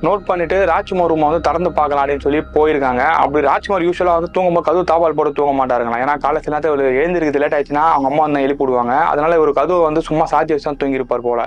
நோட் 0.07 0.27
பண்ணிட்டு 0.29 0.57
ராஜ்குமார் 0.73 1.11
ரூமை 1.11 1.29
வந்து 1.29 1.47
திறந்து 1.47 1.71
பார்க்கலாம் 1.77 2.03
அப்படின்னு 2.03 2.25
சொல்லி 2.25 2.41
போயிருக்காங்க. 2.57 3.03
அப்படி 3.23 3.47
ராஜ்குமார் 3.53 3.87
யூஸ்வலாக 3.87 4.19
வந்து 4.19 4.35
தூங்கும்போது 4.35 4.67
கதவு 4.67 4.91
தாபால் 4.91 5.17
போட்டு 5.19 5.39
தூங்க 5.39 5.55
மாட்டாருங்களா 5.61 6.03
ஏன்னா 6.05 6.15
காலை 6.25 6.41
சில 6.45 6.55
நேரத்தில் 6.55 7.01
எழுந்திருக்கு 7.03 7.43
லேட் 7.43 7.57
ஆயிடுச்சுன்னா 7.59 7.87
அவங்க 7.95 8.09
அம்மா 8.11 8.23
வந்து 8.27 8.47
எழுப்பி 8.47 8.65
விடுவாங்க. 8.65 8.95
அதனால 9.13 9.39
ஒரு 9.45 9.55
கதவு 9.61 9.81
வந்து 9.89 10.03
சும்மா 10.09 10.27
சாத்தி 10.33 10.55
வச்சு 10.55 10.71
தான் 10.71 10.81
தூங்கியிருப்பார் 10.83 11.29
போல. 11.29 11.43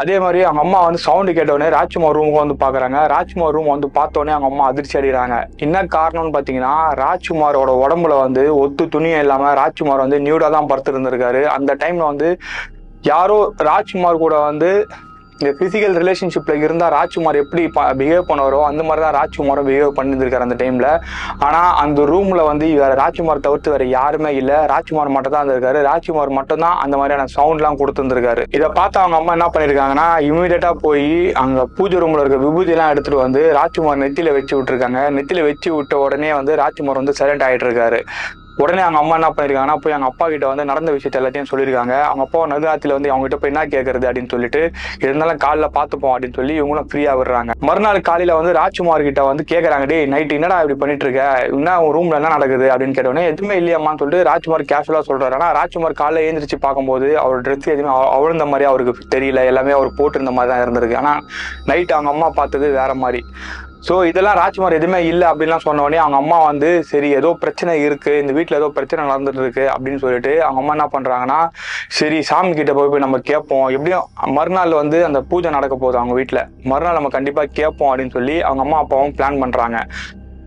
அதே 0.00 0.16
மாதிரி 0.22 0.40
அவங்க 0.46 0.62
அம்மா 0.64 0.78
வந்து 0.86 1.00
சவுண்டு 1.04 1.30
கேட்டவுடனே 1.36 1.68
ராஜ்குமார் 1.76 2.16
ரூமுக்கு 2.16 2.40
வந்து 2.42 2.56
பாக்குறாங்க. 2.62 2.98
ராஜ்குமார் 3.14 3.54
ரூம் 3.56 3.70
வந்து 3.74 3.88
பார்த்தோன்னே 3.98 4.32
அவங்க 4.34 4.48
அம்மா 4.50 4.64
அதிர்ச்சி 4.70 4.96
அடிக்கிறாங்க 5.00 5.36
என்ன 5.66 5.82
காரணம்னு 5.96 6.34
பார்த்தீங்கன்னா 6.34 6.74
ராஜ்குமாரோட 7.04 7.72
உடம்புல 7.84 8.16
வந்து 8.24 8.42
ஒத்து 8.64 8.86
துணியும் 8.94 9.22
இல்லாம 9.24 9.52
ராஜ்குமார் 9.62 10.04
வந்து 10.04 10.18
நியூடா 10.26 10.50
தான் 10.56 10.70
படுத்திருந்திருக்காரு. 10.72 11.42
அந்த 11.56 11.76
டைம்ல 11.82 12.04
வந்து 12.12 12.30
யாரோ 13.12 13.38
ராஜ்குமார் 13.70 14.22
கூட 14.24 14.36
வந்து 14.50 14.70
இந்த 15.40 15.50
பிசிக்கல் 15.58 15.96
ரிலேஷன்ஷிப்பில் 16.02 16.62
இருந்தால் 16.66 16.92
ராஜ்குமார் 16.96 17.38
எப்படி 17.40 17.62
பிஹேவ் 18.00 18.28
பண்ணுவாரோ 18.28 18.60
அந்த 18.68 18.82
மாதிரி 18.88 19.02
தான் 19.04 19.16
ராஜ்குமாரும் 19.18 19.66
பிஹேவ் 19.68 19.90
பண்ணியிருந்திருக்காரு 19.98 20.46
அந்த 20.46 20.56
டைமில் 20.62 20.86
ஆனால் 21.46 21.72
அந்த 21.82 22.06
ரூமில் 22.12 22.42
வந்து 22.50 22.66
வேறு 22.82 22.94
ராஜ்குமார் 23.02 23.42
தவிர்த்து 23.46 23.72
வேறு 23.74 23.86
யாருமே 23.96 24.30
இல்லை. 24.40 24.56
ராஜ்குமார் 24.72 25.12
மட்டும் 25.16 25.34
தான் 25.34 25.42
இருந்திருக்காரு. 25.44 25.80
ராஜ்குமார் 25.90 26.32
மட்டும் 26.38 26.62
தான் 26.66 26.78
அந்த 26.84 26.94
மாதிரியான 27.00 27.28
சவுண்ட்லாம் 27.36 27.78
கொடுத்துருந்துருக்காரு. 27.82 28.44
இதை 28.58 28.70
பார்த்து 28.78 29.00
அவங்க 29.02 29.18
அம்மா 29.20 29.34
என்ன 29.38 29.48
பண்ணியிருக்காங்கன்னா 29.56 30.08
இமீடியட்டாக 30.30 30.80
போய் 30.86 31.06
அங்கே 31.42 31.64
பூஜை 31.76 32.00
ரூமில் 32.04 32.22
இருக்க 32.24 32.40
விபூதியெல்லாம் 32.46 32.92
எடுத்துகிட்டு 32.94 33.24
வந்து 33.26 33.44
ராஜ்குமார் 33.60 34.02
நெத்தியில் 34.04 34.34
வச்சு 34.38 34.56
விட்டுருக்காங்க. 34.56 35.02
நெத்தியில் 35.18 35.46
வச்சு 35.50 35.68
விட்ட 35.76 36.00
உடனே 36.06 36.32
வந்து 36.40 36.54
ராஜ்குமார் 36.64 37.02
வந்து 37.02 37.18
சைலண்ட் 37.20 37.46
ஆகிட்டு 37.48 37.68
இருக்காரு. 37.68 38.00
உடனே 38.56 38.82
அவங்க 38.82 38.98
அம்மா 38.98 39.14
என்ன 39.14 39.28
பண்ணிருக்காங்கன்னா 39.28 39.76
போய் 39.76 39.92
அவங்க 39.92 40.08
அப்பா 40.10 40.28
கிட்ட 40.28 40.46
வந்து 40.46 40.64
நடந்த 40.64 40.92
விஷயத்த 40.92 41.20
எல்லாத்தையும் 41.20 41.50
சொல்லியிருக்காங்க 41.50 41.94
அவங்க 42.00 42.22
அப்பா 42.26 42.46
நடுராத்திரில 42.46 42.96
வந்து 42.96 43.10
அவங்க 43.10 43.26
கிட்ட 43.26 43.36
போய் 43.36 43.52
என்ன 43.52 43.64
கேட்கறது 43.74 44.06
அப்படின்னு 44.08 44.28
சொல்லிட்டு 44.28 44.70
இருந்தாலும் 44.98 45.40
காலைல 45.44 45.68
பார்த்துப்போம் 45.78 46.12
அப்படின்னு 46.14 46.34
சொல்லி 46.34 46.54
இவங்களும் 46.60 46.88
ஃப்ரீயா 46.92 47.14
விடுறாங்க. 47.20 47.50
மறுநாள் 47.60 48.00
காலையில 48.00 48.34
வந்து 48.34 48.52
ராஜ்குமார் 48.52 49.02
கிட்ட 49.02 49.22
வந்து 49.24 49.44
கேட்கறாங்க 49.52 49.86
டே 49.86 50.06
நைட் 50.06 50.32
என்னடா 50.32 50.60
இப்படி 50.60 50.78
பண்ணிட்டு 50.78 51.04
இருக்க? 51.04 51.22
என்ன 51.58 51.82
உன் 51.82 51.94
ரூம்ல 51.96 52.14
என்ன 52.14 52.28
நடக்குது? 52.28 52.68
அப்படின்னு 52.70 52.96
கேட்டோடனே 52.98 53.24
எதுவுமே 53.32 53.58
இல்லையாமான்னு 53.60 54.00
சொல்லிட்டு 54.02 54.24
ராஜ்குமார் 54.24 54.66
கேஷுவலா 54.72 55.02
சொல்றாரு. 55.08 55.32
ஆனா 55.32 55.50
ராஜ்குமார் 55.50 56.00
காலைல 56.00 56.24
எழுந்திரிச்சு 56.28 56.58
பார்க்கும்போது 56.60 57.18
அவர் 57.18 57.40
ட்ரெஸ் 57.40 57.72
எதுவுமே 57.74 57.94
அவ்வளோ 58.16 58.46
மாதிரி 58.46 58.64
அவருக்கு 58.64 59.18
தெரியல. 59.18 59.44
எல்லாமே 59.44 59.70
அவர் 59.70 59.96
போட்டிருந்த 59.98 60.32
மாதிரி 60.32 60.52
தான் 60.52 60.64
இருந்திருக்கு. 60.64 60.96
ஆனா 60.96 61.20
நைட் 61.64 61.92
அவங்க 61.92 62.10
அம்மா 62.10 62.30
பார்த்தது 62.30 62.70
வேற 62.70 62.94
மாதிரி. 62.94 63.22
ஸோ 63.86 64.06
இதெல்லாம் 64.06 64.34
ராஜ்குமார் 64.34 64.72
எதுவுமே 64.72 65.06
இல்லை 65.06 65.26
அப்படின்லாம் 65.28 65.56
சொன்ன 65.58 65.82
அவங்க 65.98 66.16
அம்மா 66.16 66.38
வந்து 66.44 66.84
சரி 66.84 67.10
ஏதோ 67.10 67.36
பிரச்சனை 67.40 67.82
இருக்கு. 67.82 68.20
இந்த 68.20 68.32
வீட்டில் 68.32 68.56
ஏதோ 68.56 68.68
பிரச்சனை 68.68 69.04
நடந்துட்டு 69.06 69.40
இருக்கு 69.40 69.70
அப்படின்னு 69.70 69.96
சொல்லிட்டு 69.96 70.42
அவங்க 70.42 70.60
அம்மா 70.60 70.74
என்ன 70.74 70.88
பண்ணுறாங்கன்னா 70.92 71.38
சரி 71.88 72.22
சாமி 72.22 72.54
கிட்ட 72.54 72.72
போய் 72.72 72.88
போய் 72.88 72.98
நம்ம 72.98 73.18
கேட்போம் 73.18 73.68
எப்படியும் 73.68 74.06
மறுநாள் 74.34 74.72
வந்து 74.72 75.04
அந்த 75.04 75.20
பூஜை 75.22 75.50
நடக்க 75.50 75.76
போகுது 75.76 75.98
அவங்க 75.98 76.14
வீட்டில் 76.14 76.42
மறுநாள் 76.64 76.94
நம்ம 76.94 77.08
கண்டிப்பாக 77.08 77.46
கேட்போம் 77.52 77.90
அப்படின்னு 77.90 78.10
சொல்லி 78.10 78.42
அவங்க 78.42 78.62
அம்மா 78.62 78.78
அப்பாவும் 78.78 79.14
பிளான் 79.16 79.42
பண்ணுறாங்க 79.42 79.78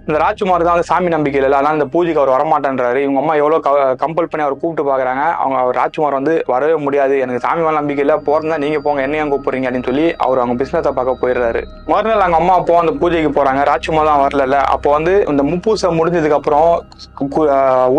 இந்த 0.09 0.19
ராஜ்குமார் 0.23 0.63
தான் 0.65 0.75
வந்து 0.75 0.89
சாமி 0.89 1.09
நம்பிக்கை 1.13 1.37
இல்லை. 1.39 1.57
அதனால் 1.57 1.75
இந்த 1.77 1.85
பூஜைக்கு 1.93 2.21
அவர் 2.21 2.31
வரமாட்டேன்றாரு. 2.35 2.99
இவங்க 3.05 3.19
அம்மா 3.21 3.33
எவ்வளோ 3.41 3.57
கம்பல் 4.03 4.29
பண்ணி 4.29 4.43
அவர் 4.45 4.55
கூப்பிட்டு 4.61 4.83
பார்க்குறாங்க 4.87 5.23
அவங்க 5.41 5.57
அவர் 5.63 5.77
ராஜ்குமார் 5.81 6.17
வந்து 6.19 6.33
வரவே 6.53 6.75
முடியாது. 6.85 7.15
எனக்கு 7.25 7.41
சாமி 7.43 7.61
மேலே 7.65 7.75
நம்பிக்கை 7.79 8.03
இல்லை. 8.05 8.15
போகிறதா 8.27 8.57
நீங்கள் 8.63 8.83
போங்க. 8.85 9.01
என்ன 9.07 9.19
ஏன் 9.23 9.33
அப்படின்னு 9.33 9.87
சொல்லி 9.89 10.05
அவர் 10.25 10.41
அவங்க 10.43 10.55
பிஸ்னஸை 10.61 10.93
பார்க்க 10.99 11.21
போயிடுறாரு. 11.23 11.61
மறுநாள் 11.91 12.25
அவங்க 12.25 12.39
அம்மா 12.41 12.55
அப்போ 12.61 12.79
அந்த 12.83 12.93
பூஜைக்கு 13.03 13.31
போகிறாங்க 13.37 13.63
ராஜ்குமார் 13.71 14.09
தான் 14.11 14.23
வரல 14.25 14.57
அப்போ 14.77 14.89
வந்து 14.97 15.13
இந்த 15.33 15.45
முப்பூசை 15.51 15.91
முடிஞ்சதுக்கப்புறம் 15.99 16.71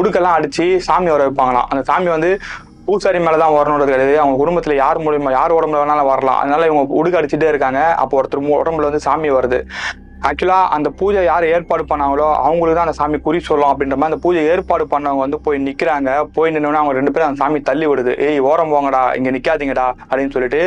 உடுக்கெல்லாம் 0.01 0.37
அடித்து 0.41 0.67
சாமி 0.89 1.11
வர 1.15 1.23
வைப்பாங்களாம். 1.29 1.71
அந்த 1.73 1.85
சாமி 1.93 2.11
வந்து 2.17 2.33
பூசாரி 2.89 3.19
மேலே 3.25 3.39
தான் 3.45 3.57
வரணுன்றது 3.61 3.93
கிடையாது. 3.95 4.15
அவங்க 4.25 4.37
குடும்பத்தில் 4.43 4.81
யார் 4.85 5.05
மூலியமாக 5.07 5.37
யார் 5.39 5.59
உடம்புல 5.61 5.81
வேணாலும் 5.83 6.13
வரலாம். 6.13 6.39
அதனால 6.43 6.67
இவங்க 6.69 7.01
உடுக்க 7.01 7.21
அடிச்சுட்டே 7.21 7.51
இருக்காங்க. 7.53 7.81
அப்போ 8.03 8.17
ஒருத்தர் 8.21 8.47
உடம்புல 8.63 8.89
வந்து 8.91 9.07
சாமி 9.09 9.29
வருது. 9.39 9.61
ஆக்சுவலாக 10.29 10.65
அந்த 10.77 10.89
பூஜை 10.99 11.21
யார் 11.25 11.45
ஏற்பாடு 11.53 11.83
பண்ணாங்களோ 11.91 12.27
அவங்களுக்கு 12.41 12.77
தான் 12.77 12.87
அந்த 12.87 12.97
சாமி 12.99 13.19
குறி 13.21 13.39
சொல்லும் 13.47 13.71
அப்படின்ற 13.71 13.97
மாதிரி 13.97 14.11
அந்த 14.11 14.21
பூஜை 14.25 14.43
ஏற்பாடு 14.53 14.85
பண்ணவங்க 14.93 15.23
வந்து 15.27 15.39
போய் 15.47 15.63
நிற்கிறாங்க 15.67 16.09
போய் 16.37 16.53
நின்னோடனே 16.55 16.81
அவங்க 16.81 16.95
ரெண்டு 16.99 17.13
பேரும் 17.13 17.29
அந்த 17.29 17.41
சாமி 17.43 17.61
தள்ளி 17.69 17.87
விடுது. 17.91 18.13
ஏய் 18.27 18.41
ஓரம் 18.51 18.73
போங்கடா 18.75 19.03
இங்கே 19.19 19.33
நிற்காதீங்கடா 19.37 19.87
அப்படின்னு 20.03 20.35
சொல்லிட்டு 20.37 20.61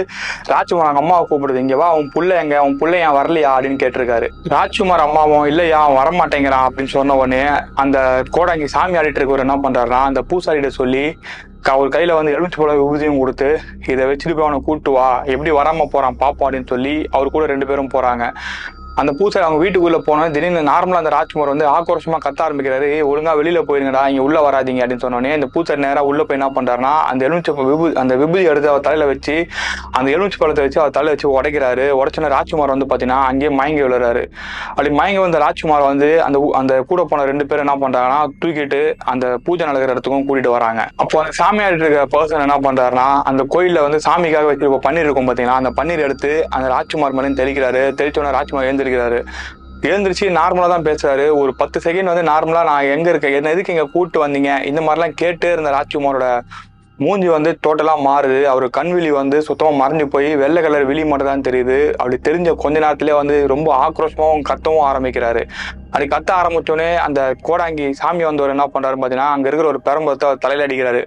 ராஜ்குமார் 0.53 0.89
அவங்க 0.89 1.03
அம்மாவை 1.03 1.25
கூப்பிடுது. 1.29 1.63
இங்கே 1.65 1.79
வா 1.81 1.89
உன் 2.00 2.12
புள்ள 2.15 2.33
எங்க? 2.43 2.57
உன் 2.67 2.77
புள்ள 2.81 2.93
ஏன் 3.05 3.15
வரலையா? 3.19 3.51
அப்படின்னு 3.55 3.81
கேட்டிருக்காரு. 3.83 4.27
ராஜ்குமார் 4.55 5.05
அம்மாவும் 5.07 5.48
இல்லையா 5.51 5.79
அவன் 5.86 6.00
வரமாட்டேங்கிறான் 6.01 6.67
அப்படின்னு 6.67 6.95
சொன்ன 6.98 7.17
உடனே 7.22 7.41
அந்த 7.83 7.98
கோடாங்கி 8.38 8.67
சாமி 8.75 9.00
ஆடிட்டு 9.00 9.19
இருக்கவர் 9.19 9.45
என்ன 9.45 9.57
பண்றாருன்னா 9.65 10.01
அந்த 10.10 10.24
பூசாரிகிட்ட 10.29 10.72
சொல்லி 10.81 11.05
அவர் 11.72 11.89
கையில் 11.89 12.17
வந்து 12.17 12.31
எலுமிச்சு 12.36 12.60
போல 12.60 12.72
ஊதியம் 12.86 13.19
கொடுத்து 13.19 13.50
இதை 13.91 14.05
வச்சுட்டு 14.07 14.33
போய் 14.33 14.45
அவனை 14.45 14.57
கூட்டு 14.62 14.91
வா. 14.91 15.05
எப்படி 15.33 15.51
வராமல் 15.57 15.91
போகிறான் 15.93 16.17
பாப்பா 16.22 16.43
அப்படின்னு 16.45 16.72
சொல்லி 16.72 16.95
அவர் 17.12 17.36
கூட 17.36 17.43
ரெண்டு 17.45 17.67
பேரும் 17.69 17.93
போகிறாங்க 17.93 18.25
அந்த 19.01 19.12
பூசாரி 19.19 19.43
அவங்க 19.45 19.59
வீட்டுக்குள்ள 19.63 19.97
போனா 20.07 20.23
திடீர்னு 20.35 20.63
நார்மலா 20.71 21.01
அந்த 21.03 21.12
ராஜ்குமார் 21.17 21.51
வந்து 21.53 21.67
ஆக்ரோஷமா 21.75 22.17
கத்த 22.25 22.39
ஆரம்பிக்கிறாரு. 22.47 22.89
ஒழுங்காக 23.12 23.21
ஒழுங்கா 23.23 23.31
வெளியில 23.39 23.59
போயிருங்கடா 23.67 24.01
இங்க 24.12 24.21
உள்ள 24.27 24.38
வராதீங்க 24.45 24.81
அப்படின்னு 24.83 25.03
சொன்னோடனே 25.03 25.31
இந்த 25.38 25.47
பூசாரி 25.53 25.81
நேரா 25.85 26.01
உள்ள 26.09 26.21
போய் 26.27 26.38
என்ன 26.38 26.47
பண்றாருன்னா 26.57 26.91
அந்த 27.09 27.21
எலுமிச்சை 27.27 27.53
விபு 27.69 27.85
அந்த 28.01 28.13
விபூதி 28.21 28.43
எடுத்து 28.51 28.69
அவர் 28.71 28.83
தலையில 28.88 29.05
வச்சு 29.12 29.35
அந்த 29.97 30.07
எலுமிச்சை 30.15 30.39
பழத்தை 30.41 30.63
வச்சு 30.65 30.79
அவர் 30.81 30.95
தலை 30.97 31.09
வச்சு 31.13 31.27
உடைக்கிறாரு. 31.38 31.85
உடச்சோன்னே 32.00 32.29
ராஜ்குமார் 32.35 32.73
வந்து 32.73 32.88
பாத்தீங்கன்னா 32.91 33.19
அங்கேயே 33.29 33.51
மயங்கி 33.59 33.81
விழுறாரு. 33.85 34.23
அப்படி 34.69 34.91
மயங்கி 35.00 35.21
வந்த 35.25 35.39
ராஜ்குமார் 35.45 35.85
வந்து 35.91 36.09
அந்த 36.25 36.39
அந்த 36.62 36.73
கூட 36.91 37.03
போன 37.12 37.25
ரெண்டு 37.31 37.47
பேரும் 37.50 37.65
என்ன 37.65 37.75
பண்றாங்கன்னா 37.85 38.19
தூக்கிட்டு 38.43 38.81
அந்த 39.13 39.25
பூஜை 39.47 39.67
நடக்கிற 39.69 39.95
இடத்துக்கும் 39.95 40.27
கூட்டிட்டு 40.29 40.53
வராங்க. 40.57 40.81
அப்போ 41.03 41.21
அந்த 41.23 41.33
சாமியார் 41.41 41.77
இருக்கிற 41.77 42.05
பர்சன் 42.15 42.45
என்ன 42.47 42.59
பண்றாருன்னா 42.67 43.07
அந்த 43.31 43.43
கோயிலில் 43.55 43.83
வந்து 43.88 44.01
சாமிக்காக 44.07 44.47
வச்சிருக்க 44.51 44.81
பன்னீர் 44.88 45.07
இருக்கும் 45.07 45.29
பார்த்தீங்கன்னா 45.29 45.59
அந்த 45.63 45.73
பன்னீர் 45.81 46.05
எடுத்து 46.09 46.33
அந்த 46.57 46.67
ராஜ்குமார் 46.75 47.17
மேலே 47.19 47.33
தெளிக்கிறாரு. 47.43 47.83
தெளிச்சோன்னா 48.01 48.33
ராஜ்குமார் 48.39 48.69
எழுந்திருக்கிறாரு. 48.83 49.19
எழுந்திருச்சு 49.89 50.25
நார்மலாக 50.39 50.69
தான் 50.73 50.85
பேசுறாரு. 50.89 51.25
ஒரு 51.39 51.51
பத்து 51.55 51.77
செகண்ட் 51.85 52.11
வந்து 52.11 52.29
நார்மலாக 52.31 52.69
நான் 52.71 52.91
எங்கே 52.95 53.09
இருக்கேன்? 53.09 53.33
என்ன 53.33 53.49
எதுக்கு 53.49 53.73
இங்கே 53.73 53.87
கூப்பிட்டு 53.93 54.19
வந்தீங்க? 54.25 54.51
இந்த 54.65 54.81
மாதிரிலாம் 54.81 55.17
கேட்டே 55.21 55.49
இருந்த 55.51 55.71
ராஜ்குமாரோட 55.77 56.41
மூஞ்சி 56.97 57.27
வந்து 57.27 57.51
டோட்டலாக 57.65 58.03
மாறுது. 58.07 58.43
அவர் 58.43 58.65
கண்விழி 58.77 59.09
வந்து 59.11 59.41
சுத்தமாக 59.41 59.79
மறைஞ்சு 59.81 60.05
போய் 60.05 60.35
வெள்ளை 60.35 60.61
கலர் 60.63 60.85
விழி 60.85 61.05
மட்டும் 61.05 61.31
தான் 61.31 61.45
தெரியுது. 61.47 61.77
அப்படி 62.01 62.17
தெரிஞ்ச 62.27 62.55
கொஞ்ச 62.55 62.79
நேரத்துலேயே 62.85 63.15
வந்து 63.21 63.47
ரொம்ப 63.47 63.69
ஆக்ரோஷமாகவும் 63.85 64.47
கத்தவும் 64.49 64.85
ஆரம்பிக்கிறாரு. 64.89 65.43
அது 65.95 66.05
கத்த 66.05 66.29
ஆரம்பிச்சோடனே 66.39 66.95
அந்த 66.95 67.35
கோடாங்கி 67.47 67.91
சாமி 67.91 68.23
வந்தவர் 68.23 68.53
என்ன 68.55 68.65
பண்ணுறாரு 68.73 68.97
பார்த்தீங்கன்னா 69.01 69.33
அங்கே 69.35 69.47
இருக்கிற 69.50 69.67
ஒரு 69.67 69.81
பெரம்பத்தை 69.85 70.27
அவர் 70.27 70.38
தலையில 70.38 70.65
அடிக்கிறாரு. 70.67 71.01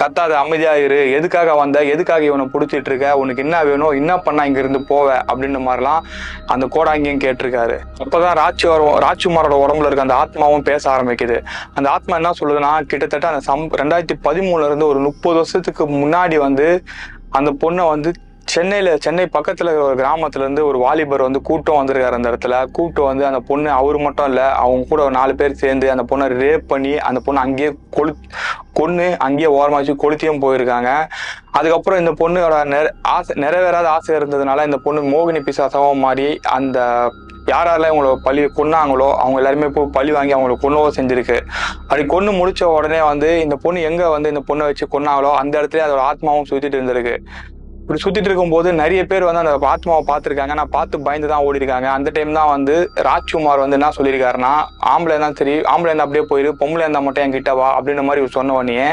கத்தாத 0.00 0.30
அமைதியாக 0.30 0.78
இரு 0.78 1.12
எதுக்காக 1.12 1.54
வந்த? 1.54 1.84
எதுக்காக 1.84 2.24
இவனை 2.24 2.46
பிடிச்சிட்டு 2.54 2.90
இருக்க? 2.90 3.18
உனக்கு 3.18 3.42
என்ன 3.42 3.64
வேணும்? 3.64 3.90
என்ன 3.90 4.18
பண்ணா 4.18 4.44
இங்க 4.44 4.58
இருந்து 4.58 4.80
போவ? 4.88 5.06
அப்படின்ற 5.30 5.60
மாதிரிலாம் 5.68 6.02
அந்த 6.46 6.66
கோடாங்கியும் 6.66 7.22
கேட்டிருக்காரு. 7.26 7.78
அப்பதான் 8.04 8.36
ராஜ்குமார் 8.42 9.02
ராஜ்குமாரோட 9.06 9.56
உடம்புல 9.64 9.90
இருக்க 9.90 10.06
அந்த 10.08 10.18
ஆத்மாவும் 10.22 10.66
பேச 10.70 10.90
ஆரம்பிக்குது. 10.96 11.38
அந்த 11.74 11.90
ஆத்மா 11.90 12.16
என்ன 12.16 12.30
சொல்லுதுன்னா 12.40 12.80
கிட்டத்தட்ட 12.86 13.28
அந்த 13.28 13.40
சம் 13.40 13.68
ரெண்டாயிரத்தி 13.82 14.18
பதிமூணுல 14.28 14.66
இருந்து 14.66 14.86
ஒரு 14.86 14.98
முப்பது 14.98 15.34
வருஷத்துக்கு 15.34 15.86
முன்னாடி 15.88 16.38
வந்து 16.38 16.82
அந்த 17.30 17.50
பொண்ணை 17.62 17.88
வந்து 17.88 18.10
சென்னையில் 18.52 18.90
சென்னை 19.04 19.24
பக்கத்தில் 19.34 19.68
இருக்கிற 19.68 19.86
ஒரு 19.88 19.96
கிராமத்துலேருந்து 20.00 20.62
ஒரு 20.68 20.78
வாலிபர் 20.82 21.24
வந்து 21.26 21.40
கூட்டம் 21.48 21.78
வந்திருக்காரு 21.78 22.16
அந்த 22.18 22.30
இடத்துல. 22.32 22.56
கூட்டம் 22.76 23.08
வந்து 23.10 23.24
அந்த 23.28 23.40
பொண்ணு 23.48 23.68
அவர் 23.78 23.98
மட்டும் 24.04 24.28
இல்லை 24.30 24.46
அவங்க 24.62 24.88
கூட 24.90 25.00
ஒரு 25.06 25.14
நாலு 25.18 25.32
பேர் 25.40 25.60
சேர்ந்து 25.62 25.86
அந்த 25.94 26.04
பொண்ணை 26.10 26.26
ரேப் 26.42 26.64
பண்ணி 26.72 26.92
அந்த 27.08 27.20
பொண்ணு 27.26 27.40
அங்கேயே 27.44 27.70
கொளு 27.96 28.12
கொன்று 28.80 29.06
அங்கேயே 29.26 29.50
ஓரமாக 29.58 29.78
வச்சு 29.80 29.94
கொளுத்தியும் 30.04 30.42
போயிருக்காங்க. 30.44 30.90
அதுக்கப்புறம் 31.58 32.00
இந்த 32.02 32.12
பொண்ணோட 32.20 32.56
நிற 32.74 32.86
ஆசை 33.16 33.34
நிறைவேறாத 33.44 33.88
ஆசை 33.96 34.12
இருந்ததுனால 34.18 34.64
இந்த 34.68 34.78
பொண்ணு 34.86 35.02
மோகினி 35.14 35.42
பிசாசாவும் 35.48 36.04
மாறி 36.06 36.28
அந்த 36.58 36.78
யார் 37.50 37.68
யாரெல்லாம் 37.68 37.92
இவங்கள 37.92 38.12
பழி 38.26 38.44
கொன்னாங்களோ 38.58 39.08
அவங்க 39.22 39.36
எல்லாருமே 39.40 39.68
போய் 39.74 39.92
பழி 39.96 40.10
வாங்கி 40.16 40.32
அவங்கள 40.36 40.54
கொன்னவோ 40.62 40.88
செஞ்சிருக்கு. 40.96 41.36
அப்படி 41.82 42.04
கொன்று 42.14 42.30
முடிச்ச 42.38 42.62
உடனே 42.76 43.02
வந்து 43.10 43.28
இந்த 43.42 43.56
பொண்ணு 43.64 43.84
எங்கே 43.90 44.06
வந்து 44.14 44.32
இந்த 44.34 44.42
பொண்ணை 44.48 44.64
வச்சு 44.70 44.86
கொன்னாங்களோ 44.94 45.30
அந்த 45.42 45.54
இடத்துல 45.60 45.84
அதோட 45.86 46.02
ஆத்மாவும் 46.10 46.48
சுற்றிட்டு 46.50 46.78
இருந்திருக்கு. 46.78 47.14
இப்படி 47.86 48.00
சுத்திட்டு 48.02 48.28
இருக்கும்போது 48.28 48.68
நிறைய 48.80 49.00
பேர் 49.10 49.26
வந்து 49.26 49.40
அந்த 49.42 49.66
ஆத்மாவை 49.72 50.02
பார்த்துருக்காங்க. 50.08 50.54
நான் 50.60 50.72
பார்த்து 50.76 50.96
பயந்து 51.08 51.28
தான் 51.32 51.44
ஓடி 51.48 51.60
இருக்காங்க 51.60 51.88
அந்த 51.96 52.08
டைம் 52.16 52.30
தான் 52.38 52.50
வந்து 52.54 52.74
ராஜ்குமார் 53.08 53.62
வந்து 53.62 53.76
என்ன 53.78 53.90
சொல்லியிருக்காருன்னா 53.98 54.50
ஆம்பளை 54.92 55.12
இருந்தா 55.14 55.28
சரி 55.40 55.54
ஆம்பளை 55.72 55.90
இருந்தா 55.90 56.06
அப்படியே 56.06 56.24
போயிரு. 56.30 56.50
பொம்பளை 56.62 56.82
இருந்தால் 56.86 57.04
மட்டும் 57.06 57.24
என் 57.26 57.36
கிட்ட 57.36 57.52
வா. 57.60 57.68
அப்படின்ற 57.76 58.04
மாதிரி 58.08 58.32
சொன்ன 58.38 58.56
உடனே 58.58 58.88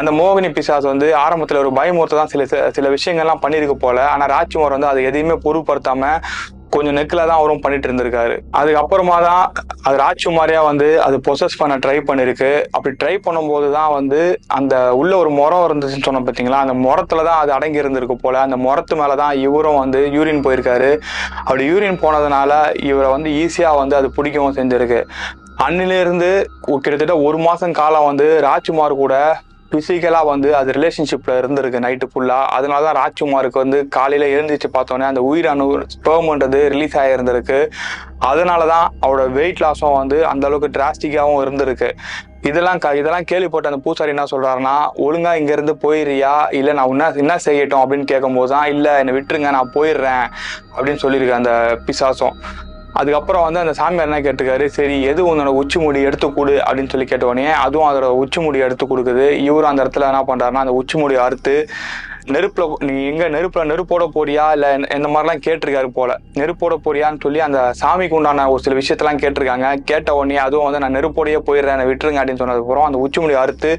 அந்த 0.00 0.12
மோகினி 0.20 0.50
பிசாஸ் 0.58 0.88
வந்து 0.92 1.08
ஆரம்பத்தில் 1.24 1.62
ஒரு 1.64 1.72
பயமுறுத்த 1.80 2.20
தான் 2.22 2.32
சில 2.34 2.46
சில 2.78 2.88
விஷயங்கள்லாம் 2.96 3.44
பண்ணியிருக்கு 3.44 3.76
போல. 3.84 3.98
ஆனால் 4.14 4.32
ராஜ்குமார் 4.36 4.76
வந்து 4.78 4.90
அதை 4.92 5.04
எதையுமே 5.10 5.38
பொருட்படுத்தாமல் 5.46 6.18
கொஞ்சம் 6.74 6.96
நெக்கில் 6.98 7.20
தான் 7.30 7.38
அவரும் 7.40 7.62
பண்ணிட்டு 7.64 7.86
இருந்திருக்காரு. 7.88 8.34
அதுக்கப்புறமா 8.60 9.16
தான் 9.26 9.42
அது 9.86 9.96
ராஜ்குமாரியா 10.04 10.60
வந்து 10.70 10.88
அது 11.06 11.16
ப்ரொசஸ் 11.26 11.58
பண்ண 11.60 11.74
ட்ரை 11.84 11.96
பண்ணிருக்கு. 12.08 12.50
அப்படி 12.76 12.92
ட்ரை 13.02 13.14
பண்ணும்போது 13.26 13.68
தான் 13.78 13.92
வந்து 13.98 14.20
அந்த 14.58 14.74
உள்ள 15.00 15.12
ஒரு 15.22 15.32
முறம் 15.40 15.64
இருந்துச்சுன்னு 15.68 16.08
சொன்ன 16.08 16.22
பார்த்தீங்களா 16.26 16.62
அந்த 16.64 16.76
முறத்துல 16.86 17.26
தான் 17.28 17.40
அது 17.42 17.52
அடங்கி 17.58 17.82
இருந்திருக்கு 17.82 18.16
போல. 18.24 18.38
அந்த 18.46 18.58
முறத்து 18.66 18.96
மேலே 19.02 19.16
தான் 19.22 19.36
இவரும் 19.46 19.80
வந்து 19.82 20.02
யூரின் 20.16 20.44
போயிருக்காரு. 20.48 20.90
அப்படி 21.46 21.64
யூரின் 21.72 22.02
போனதுனால 22.04 22.52
இவரை 22.90 23.10
வந்து 23.16 23.30
ஈஸியாக 23.44 23.80
வந்து 23.82 23.96
அது 24.00 24.10
பிடிக்கவும் 24.18 24.58
செஞ்சிருக்கு. 24.60 25.00
அன்னிலிருந்து 25.66 26.28
கிட்டத்தட்ட 26.84 27.14
ஒரு 27.28 27.38
மாதம் 27.46 27.78
காலம் 27.80 28.06
வந்து 28.10 28.28
ராஜ்குமார் 28.46 29.00
கூட 29.02 29.14
பிசிக்கலாக 29.72 30.26
வந்து 30.30 30.48
அது 30.58 30.70
ரிலேஷன்ஷிப்பில் 30.76 31.38
இருந்திருக்கு 31.40 31.82
நைட்டு 31.84 32.06
ஃபுல்லாக 32.10 32.50
அதனால 32.56 32.80
தான் 32.86 32.98
ராஜ்குமாருக்கு 33.02 33.62
வந்து 33.64 33.78
காலையில் 33.96 34.26
எழுந்திரிச்சு 34.34 34.68
பார்த்தோன்னே 34.76 35.06
அந்த 35.10 35.20
உயிரணு 35.30 35.66
ஸ்பேம்ன்றது 35.94 36.60
ரிலீஸ் 36.74 36.96
ஆகியிருந்திருக்கு 37.02 37.60
அதனால 38.30 38.66
தான் 38.72 38.86
அவரோட 39.04 39.30
வெயிட் 39.38 39.62
லாஸும் 39.64 39.96
வந்து 40.00 40.18
அந்தளவுக்கு 40.32 40.74
டிராஸ்டிக்காகவும் 40.76 41.42
இருந்திருக்கு. 41.44 41.88
இதெல்லாம் 42.50 42.78
க 42.84 42.86
இதெல்லாம் 43.00 43.26
கேள்விப்பட்ட 43.30 43.70
அந்த 43.70 43.80
பூசாரி 43.84 44.12
என்ன 44.14 44.24
சொல்கிறாருன்னா 44.30 44.74
ஒழுங்காக 45.04 45.40
இங்கேருந்து 45.40 45.74
போயிடுறியா? 45.84 46.32
இல்லை 46.58 46.72
நான் 46.78 46.92
என்ன 46.94 47.08
என்ன 47.22 47.34
செய்யட்டும்? 47.46 47.82
அப்படின்னு 47.82 48.06
கேட்கும்போது 48.12 48.52
தான் 48.54 48.68
இல்லை 48.74 48.92
என்னை 49.02 49.14
விட்டுருங்க 49.16 49.50
நான் 49.58 49.72
போயிடுறேன். 49.76 50.24
அப்படின்னு 50.76 51.02
சொல்லியிருக்கேன் 51.04 51.40
அந்த 51.42 51.54
பிசாசம். 51.88 52.36
அதுக்கப்புறம் 53.00 53.44
வந்து 53.46 53.60
அந்த 53.60 53.72
சாமியார் 53.78 54.08
என்ன 54.08 54.20
கேட்டிருக்காரு? 54.26 54.66
சரி 54.78 54.96
எது 55.10 55.20
உன்னோட 55.30 55.50
உச்சி 55.60 55.78
முடி 55.84 56.00
எடுத்து 56.08 56.28
கொடு 56.38 56.54
அப்படின்னு 56.66 56.92
சொல்லி 56.94 57.06
கேட்ட 57.06 57.26
உடனே 57.26 57.50
அதுவும் 57.64 57.88
அதோட 57.90 58.08
உச்சி 58.22 58.40
முடி 58.40 58.58
எடுத்து 58.66 58.86
கொடுக்குது. 58.86 59.26
இவரும் 59.48 59.70
அந்த 59.72 59.84
இடத்துல 59.84 60.08
என்ன 60.10 60.22
பண்றாருன்னா 60.30 60.64
அந்த 60.64 60.74
உச்சி 60.80 60.98
முடி 60.98 61.16
அறுத்து 61.26 61.54
நெருப்புல 62.26 62.72
நீ 62.78 63.06
எங்க 63.06 63.28
நெருப்புல 63.28 63.64
நெருப்போட 63.64 64.08
போறியா? 64.14 64.52
இல்ல 64.52 64.74
இந்த- 64.74 64.98
மாதிரிலாம் 64.98 65.40
கேட்டிருக்காரு 65.46 65.86
போல? 65.86 66.16
நெருப்போட 66.34 66.74
போறியான்னு 66.84 67.20
சொல்லி 67.20 67.40
அந்த 67.40 67.72
சாமிக்கு 67.80 68.10
உண்டான 68.10 68.50
ஒரு 68.50 68.62
சில 68.62 68.78
விஷயத்தெல்லாம் 68.78 69.14
கேட்டிருக்காங்க. 69.14 69.74
கேட்ட 69.74 70.14
உடனே 70.14 70.36
அதுவும் 70.36 70.70
வந்து 70.70 70.88
நான் 70.88 70.94
நெருப்போடையே 70.94 71.38
போயிடுறேன் 71.46 71.78
என்னை 71.78 71.86
விட்டுருங்க 71.86 72.22
அப்படின்னு 72.22 72.40
சொன்னதுக்கப்புறம் 72.40 72.82
அந்த 72.82 73.08
உச்சிமுடி 73.08 73.32
அறுத்து 73.32 73.78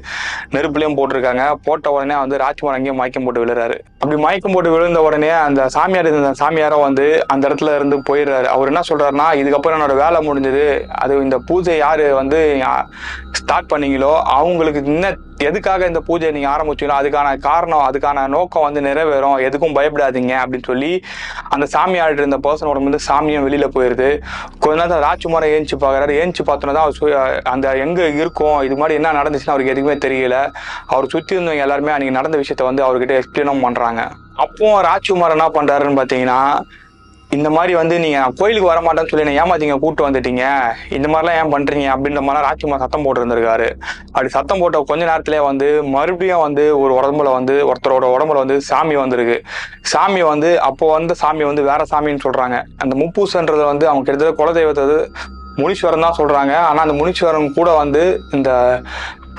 நெருப்புலயும் 0.50 0.96
போட்டிருக்காங்க. 0.96 1.54
போட்ட 1.64 1.90
உடனே 1.90 2.14
வந்து 2.16 2.38
ராஜ்குமார் 2.38 2.74
அங்கேயும் 2.74 2.96
மயக்கம் 2.96 3.24
போட்டு 3.24 3.44
விழுறாரு. 3.44 3.78
அப்படி 3.98 4.20
மயக்கம் 4.20 4.52
போட்டு 4.52 4.70
விழுந்த 4.70 5.02
உடனே 5.02 5.28
அந்த 5.28 5.68
சாமியார் 5.68 6.06
இருந்த 6.06 6.32
சாமியாரும் 6.44 6.80
வந்து 6.80 7.26
அந்த 7.26 7.48
இடத்துல 7.48 7.74
இருந்து 7.74 7.98
போயிடுறாரு. 7.98 8.44
அவர் 8.44 8.66
என்ன 8.66 8.80
சொல்றாருன்னா 8.88 9.36
இதுக்கப்புறம் 9.36 9.76
என்னோட 9.76 9.96
வேலை 9.96 10.30
முடிஞ்சது. 10.30 10.86
அது 10.86 11.16
இந்த 11.16 11.38
பூஜை 11.46 11.76
யாரு 11.76 12.14
வந்து 12.14 12.62
ஸ்டார்ட் 13.32 13.70
பண்ணீங்களோ 13.70 14.20
அவங்களுக்கு 14.22 14.84
இன்னும் 14.84 15.32
எதுக்காக 15.48 15.86
இந்த 15.90 16.00
பூஜையை 16.06 16.32
நீங்க 16.34 16.48
ஆரம்பிச்சீங்களோ 16.54 16.96
அதுக்கான 17.00 17.28
காரணம் 17.46 17.84
அதுக்கான 17.86 18.26
நோக்கம் 18.34 18.64
வந்து 18.66 18.80
நிறைவேறும். 18.86 19.36
எதுக்கும் 19.46 19.76
பயப்படாதீங்க 19.78 20.34
அப்படின்னு 20.42 20.68
சொல்லி 20.70 20.90
அந்த 21.54 21.66
சாமியார் 21.74 22.16
இருந்த 22.18 22.38
பர்சனோட 22.46 22.82
வந்து 22.88 23.00
சாமியும் 23.08 23.46
வெளியில 23.46 23.68
போயிருது. 23.76 24.08
கொஞ்ச 24.62 24.76
நேரத்தில் 24.80 25.04
ராஜ்குமாரை 25.08 25.48
ஏஞ்சி 25.56 25.76
பார்க்கறாரு 25.84 26.14
ஏஞ்சி 26.22 26.44
பார்த்தோன்னா 26.50 26.76
தான் 26.78 26.86
அவர் 26.86 27.42
அந்த 27.54 27.74
எங்க 27.84 28.08
இருக்கும் 28.22 28.62
இது 28.68 28.76
மாதிரி 28.76 28.98
என்ன 29.00 29.14
நடந்துச்சுன்னு 29.20 29.54
அவருக்கு 29.54 29.74
எதுவுமே 29.74 29.96
தெரியல. 30.06 30.38
அவர் 30.86 31.10
சுத்தி 31.14 31.36
இருந்தவங்க 31.36 31.66
எல்லாருமே 31.66 31.94
அன்னைக்கு 31.96 32.18
நடந்த 32.20 32.38
விஷயத்த 32.42 32.70
வந்து 32.70 32.86
அவர்கிட்ட 32.86 33.20
எக்ஸ்பிளைனும் 33.20 33.66
பண்றாங்க. 33.66 34.02
அப்போ 34.44 34.68
ராஜ்குமார் 34.90 35.36
என்ன 35.36 35.48
பண்றாருன்னு 35.58 36.00
பாத்தீங்கன்னா 36.00 36.40
இந்த 37.34 37.48
மாதிரி 37.56 37.72
வந்து 37.80 37.96
நீங்க 38.04 38.18
கோயிலுக்கு 38.40 38.70
வர 38.70 38.80
மாட்டேன்னு 38.86 39.10
சொல்லி 39.10 39.24
என்ன 39.24 39.36
ஏமாத்தீங்க 39.42 39.76
கூட்டு 39.84 40.06
வந்துட்டீங்க. 40.06 40.42
இந்த 40.96 41.06
மாதிரிலாம் 41.12 41.38
ஏன் 41.40 41.52
பண்றீங்க 41.54 41.86
அப்படின்ற 41.94 42.22
மாதிரி 42.26 42.46
ராஜ்குமார் 42.48 42.82
சத்தம் 42.84 43.04
போட்டு 43.06 43.20
இருந்திருக்காரு 43.22 43.68
அப்படி 44.12 44.32
சத்தம் 44.36 44.60
போட்ட 44.62 44.82
கொஞ்ச 44.90 45.02
நேரத்திலே 45.10 45.40
வந்து 45.50 45.68
மறுபடியும் 45.94 46.44
வந்து 46.46 46.64
ஒரு 46.82 46.92
உடம்புல 46.98 47.30
வந்து 47.38 47.56
ஒருத்தரோட 47.70 48.08
உடம்புல 48.16 48.42
வந்து 48.44 48.58
சாமி 48.70 48.96
வந்திருக்கு. 49.02 49.38
சாமி 49.92 50.22
வந்து 50.32 50.50
அப்போ 50.68 50.88
வந்து 50.96 51.14
சாமி 51.22 51.44
வந்து 51.50 51.64
வேற 51.70 51.84
சாமின்னு 51.92 52.24
சொல்றாங்க. 52.26 52.58
அந்த 52.84 52.94
முப்பூசன்றது 53.04 53.64
வந்து 53.72 53.88
அவங்க 53.90 54.04
கிட்டத்தட்ட 54.04 54.38
குலதெய்வத்தை 54.42 54.84
வந்து 54.86 55.00
முனீஸ்வரன் 55.60 56.06
தான் 56.06 56.18
சொல்றாங்க. 56.20 56.52
ஆனா 56.68 56.80
அந்த 56.84 56.96
முனீஸ்வரன் 57.00 57.54
கூட 57.58 57.70
வந்து 57.82 58.04
இந்த 58.36 58.50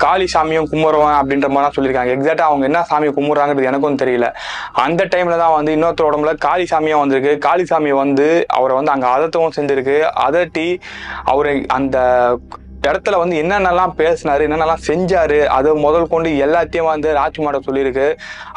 காளி 0.04 0.26
சாமியும் 0.34 0.68
கும்பிடுவேன் 0.72 1.16
அப்படின்ற 1.20 1.48
மாதிரிலாம் 1.48 1.76
சொல்லியிருக்காங்க. 1.76 2.12
எக்ஸாக்டா 2.16 2.46
அவங்க 2.50 2.64
என்ன 2.64 2.82
சாமி 2.82 3.08
கும்பிட்றாங்கிறது 3.08 3.70
எனக்கும் 3.70 4.00
தெரியல. 4.02 4.28
அந்த 4.86 5.04
டைம்ல 5.14 5.38
தான் 5.38 5.56
வந்து 5.58 5.72
இன்னொருத்தர் 5.76 6.10
உடம்புல 6.10 6.34
காளி 6.46 6.66
சாமியும் 6.70 7.02
வந்திருக்கு. 7.04 7.38
காளி 7.38 7.64
சாமி 7.64 7.92
வந்து 7.92 8.28
அவரை 8.58 8.76
வந்து 8.76 8.94
அங்க 8.94 9.08
அதத்தவும் 9.16 9.56
செஞ்சிருக்கு 9.58 9.98
அதட்டி 10.26 10.68
அவரை 11.24 11.56
அந்த 11.78 11.96
இடத்துல 12.86 13.18
வந்து 13.22 13.36
என்னென்னலாம் 13.42 13.92
பேசினாரு 14.00 14.44
என்னென்னலாம் 14.46 14.82
செஞ்சாரு 14.88 15.38
அது 15.56 15.68
முதல் 15.86 16.08
கொண்டு 16.12 16.30
எல்லாத்தையும் 16.46 16.90
வந்து 16.92 17.08
ராஜ்குமார 17.20 17.60
சொல்லியிருக்கு. 17.68 18.06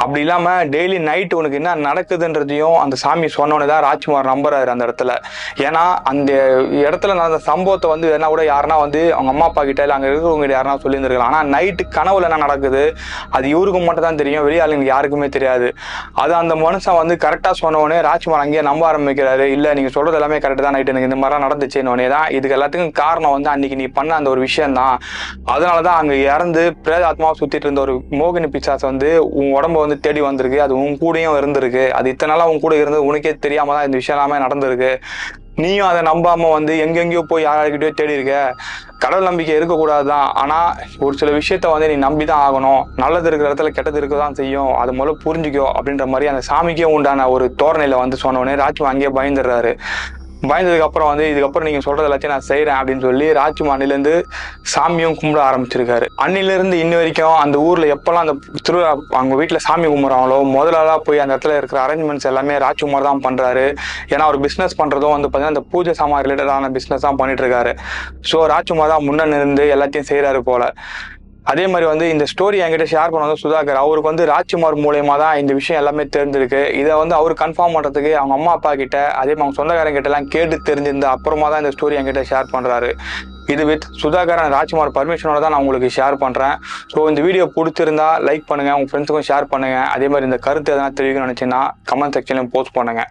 அப்படி 0.01 0.21
இல்லாம 0.25 0.55
டெய்லி 0.75 0.97
நைட் 1.09 1.35
உனக்கு 1.39 1.59
என்ன 1.61 1.75
நடக்குதுன்றதையும் 1.87 2.77
அந்த 2.83 2.95
சாமி 3.03 3.27
சொன்னோன்னே 3.37 3.67
தான் 3.73 3.83
ராஜ்குமார் 3.87 4.31
நம்புறாரு 4.33 4.71
அந்த 4.73 4.87
இடத்துல. 4.87 5.13
ஏன்னா 5.67 5.83
அந்த 6.11 6.31
இடத்துல 6.85 7.15
நடந்த 7.21 7.39
சம்பவத்தை 7.49 7.89
வந்து 7.93 8.07
என்ன 8.17 8.29
கூட 8.33 8.43
யாருன்னா 8.51 8.77
வந்து 8.85 9.01
அவங்க 9.15 9.31
அம்மா 9.33 9.47
அப்பா 9.49 9.63
கிட்ட 9.69 9.85
இல்லை 9.85 9.95
அங்க 9.97 10.09
இருக்கிறவங்க 10.11 10.45
கிட்ட 10.45 10.57
யாருன்னா 10.57 10.77
சொல்லியிருந்திருக்கலாம். 10.85 11.33
ஆனா 11.33 11.41
நைட்டு 11.55 11.85
கனவுல 11.97 12.27
என்ன 12.29 12.41
நடக்குது? 12.45 12.83
அது 13.37 13.45
இவருக்கு 13.53 13.81
மட்டும் 13.87 14.07
தான் 14.07 14.19
தெரியும் 14.21 14.45
வெளியாளுங்களுக்கு 14.47 14.93
யாருக்குமே 14.93 15.29
தெரியாது. 15.37 15.69
அது 16.23 16.35
அந்த 16.41 16.55
மனுஷன் 16.65 16.99
வந்து 17.01 17.17
கரெக்டா 17.25 17.53
சொன்னவனே 17.63 17.99
ராஜ்குமார் 18.09 18.43
அங்கேயே 18.45 18.65
நம்ப 18.69 18.83
ஆரம்பிக்கிறாரு. 18.91 19.47
இல்ல 19.57 19.73
நீங்க 19.79 19.91
சொல்றது 19.97 20.19
எல்லாமே 20.21 20.39
கரெக்ட் 20.45 20.65
தான் 20.67 20.75
நைட் 20.77 20.93
எனக்கு 20.93 21.09
இந்த 21.11 21.19
மாதிரிலாம் 21.21 21.45
நடந்துச்சுன்னு 21.47 21.93
உடனே 21.95 22.07
தான் 22.15 22.27
இதுக்கு 22.37 22.57
எல்லாத்துக்கும் 22.57 22.95
காரணம் 23.03 23.35
வந்து 23.37 23.51
அன்னைக்கு 23.55 23.79
நீ 23.81 23.87
பண்ண 23.99 24.11
அந்த 24.19 24.29
ஒரு 24.35 24.41
விஷயம் 24.47 24.77
தான் 24.79 24.95
அதனால 25.55 25.77
தான் 25.87 25.99
அங்கே 26.01 26.17
இறந்து 26.33 26.63
பிரேத 26.85 27.03
ஆத்மாவை 27.09 27.35
சுற்றிட்டு 27.41 27.67
இருந்த 27.67 27.83
ஒரு 27.87 27.95
மோகினி 28.21 28.49
பிச்சாசை 28.55 28.85
வந்து 28.91 29.11
உன் 29.39 29.51
உடம்ப 29.57 29.77
வந்து 29.85 29.97
தேடி 30.05 30.23
வந்திருக்கு. 30.29 30.61
அது 30.67 30.73
உன் 30.85 30.97
கூடயும் 31.03 31.37
இருந்திருக்கு. 31.41 31.85
அது 31.99 32.13
இத்தனை 32.13 32.31
நாளாக 32.33 32.53
உன் 32.53 32.63
கூட 32.65 32.75
இருந்தது. 32.81 33.07
உனக்கே 33.11 33.33
தெரியாம 33.45 33.75
தான் 33.77 33.87
இந்த 33.89 33.99
விஷயம் 34.01 34.17
எல்லாமே 34.17 34.43
நடந்திருக்கு. 34.45 34.91
நீயும் 35.63 35.87
அதை 35.91 36.01
நம்பாம 36.07 36.49
வந்து 36.57 36.73
எங்கெங்கேயோ 36.83 37.21
போய் 37.31 37.45
யார்கிட்டயோ 37.45 37.91
தேடி 37.99 38.13
இருக்க. 38.17 38.35
கடவுள் 39.03 39.27
நம்பிக்கை 39.29 39.55
இருக்கக்கூடாது 39.57 40.05
தான் 40.11 40.27
ஆனால் 40.41 40.69
ஒரு 41.05 41.13
சில 41.21 41.31
விஷயத்த 41.37 41.71
வந்து 41.73 41.89
நீ 41.91 41.95
நம்பி 42.05 42.25
தான் 42.29 42.43
ஆகணும். 42.45 42.81
நல்லது 43.03 43.27
இருக்கிற 43.29 43.49
இடத்துல 43.49 43.71
கெட்டது 43.77 43.99
இருக்க 44.01 44.15
தான் 44.23 44.37
செய்யும். 44.39 44.71
அது 44.81 44.93
முதல்ல 44.99 45.15
புரிஞ்சுக்கோ 45.25 45.67
அப்படின்ற 45.77 46.07
மாதிரி 46.13 46.31
அந்த 46.33 46.43
சாமிக்கே 46.49 46.87
உண்டான 46.95 47.27
ஒரு 47.35 47.47
தோரணையில 47.63 47.99
வந்து 48.03 48.23
சொன்ன 48.23 48.41
உடனே 48.43 48.55
ராஜ்மா 48.63 48.89
அங்கேயே 48.93 49.11
பயந்துடுறாரு. 49.19 49.73
பயந்ததுக்கு 50.47 50.85
அப்புறம் 50.87 51.09
வந்து 51.11 51.25
இதுக்கப்புறம் 51.31 51.67
நீங்க 51.67 51.79
சொல்றது 51.85 52.07
எல்லாத்தையும் 52.07 52.33
நான் 52.35 52.45
செய்கிறேன் 52.49 52.77
அப்படின்னு 52.79 53.03
சொல்லி 53.07 53.25
ராஜ்மா 53.39 53.71
அன்னிலேருந்து 53.75 54.13
சாமியும் 54.73 55.17
கும்பிட 55.19 55.41
ஆரம்பிச்சிருக்காரு. 55.47 56.05
அன்னிலிருந்து 56.25 56.75
இன்ன 56.83 56.95
வரைக்கும் 57.01 57.39
அந்த 57.43 57.57
ஊர்ல 57.67 57.87
எப்பெல்லாம் 57.95 58.23
அந்த 58.25 58.35
திருவிழா 58.67 58.91
அவங்க 59.17 59.35
வீட்டுல 59.41 59.61
சாமி 59.67 59.87
கும்பிட்றாங்களோ 59.93 60.39
முதலாளா 60.55 60.95
போய் 61.07 61.23
அந்த 61.23 61.33
இடத்துல 61.35 61.57
இருக்கிற 61.59 61.79
அரேஞ்ச்மெண்ட்ஸ் 61.85 62.29
எல்லாமே 62.31 62.55
ராஜ்குமார் 62.65 63.07
தான் 63.09 63.23
பண்றாரு. 63.27 63.67
ஏன்னா 64.13 64.23
அவர் 64.29 64.39
பிசினஸ் 64.47 64.79
பண்றதும் 64.81 65.15
வந்து 65.17 65.29
பாத்தீங்கன்னா 65.29 65.55
அந்த 65.55 65.65
பூஜை 65.73 65.95
சாமான் 66.01 66.25
ரிலேட்டடான 66.27 66.71
பிசினஸ் 66.79 67.07
தான் 67.07 67.21
பண்ணிட்டு 67.21 67.43
இருக்காரு. 67.45 67.73
ஸோ 68.31 68.39
ராஜ்குமார் 68.55 68.93
தான் 68.95 69.07
முன்னே 69.09 69.25
இருந்து 69.41 69.65
எல்லாத்தையும் 69.77 70.11
செய்யறாரு 70.11 70.41
போல. 70.51 70.65
அதே 71.51 71.65
மாதிரி 71.71 71.85
வந்து 71.91 72.05
இந்த 72.13 72.25
ஸ்டோரி 72.31 72.57
என்கிட்ட 72.63 72.85
ஷேர் 72.93 73.11
பண்ண 73.13 73.23
வந்து 73.27 73.41
சுதாகர். 73.43 73.79
அவருக்கு 73.83 74.09
வந்து 74.11 74.25
ராஜ்குமார் 74.33 74.75
மூலயமா 74.85 75.15
தான் 75.23 75.37
இந்த 75.41 75.51
விஷயம் 75.59 75.79
எல்லாமே 75.81 76.03
தெரிஞ்சிருக்கு. 76.15 76.61
இதை 76.81 76.93
வந்து 77.01 77.15
அவர் 77.19 77.33
கன்ஃபார்ம் 77.43 77.75
பண்ணுறதுக்கு 77.75 78.11
அவங்க 78.19 78.35
அம்மா 78.39 78.51
அப்பா 78.57 78.71
கிட்ட 78.81 78.97
அதே 79.21 79.31
மாதிரி 79.31 79.45
அவங்க 79.45 79.59
சொந்தக்காரங்க 79.61 80.01
எல்லாம் 80.11 80.29
கேட்டு 80.35 80.57
தெரிஞ்சிருந்த 80.69 81.07
அப்புறமா 81.15 81.49
தான் 81.53 81.63
இந்த 81.63 81.73
ஸ்டோரி 81.77 81.97
என்கிட்ட 82.01 82.23
ஷேர் 82.31 82.53
பண்ணுறாரு 82.55 82.91
இது 83.53 83.63
வித் 83.69 83.85
சுதாகர் 84.01 84.41
and 84.41 84.53
ராஜ்குமார் 84.55 84.95
பர்மிஷனோட 84.97 85.37
தான் 85.43 85.53
நான் 85.53 85.63
உங்களுக்கு 85.63 85.89
ஷேர் 85.95 86.15
பண்ணுறேன் 86.23 86.55
ஸோ 86.91 87.07
இந்த 87.11 87.21
வீடியோ 87.27 87.45
பிடிச்சிருந்தா 87.55 88.09
லைக் 88.27 88.49
பண்ணுங்கள் 88.49 88.75
உங்கள் 88.77 88.91
ஃப்ரெண்ட்ஸுக்கும் 88.91 89.27
ஷேர் 89.29 89.51
பண்ணுங்கள் 89.53 89.87
அதே 89.95 90.09
மாதிரி 90.13 90.27
இந்த 90.29 90.39
கருத்து 90.47 90.73
எதனா 90.75 90.89
தெரிவிக்கணும்னு 90.99 91.29
நினச்சின்னா 91.29 91.61
கமெண்ட் 91.91 92.17
செக்ஷன்லையும் 92.17 92.51
போஸ்ட் 92.55 92.75
பண்ணுங்கள் 92.77 93.09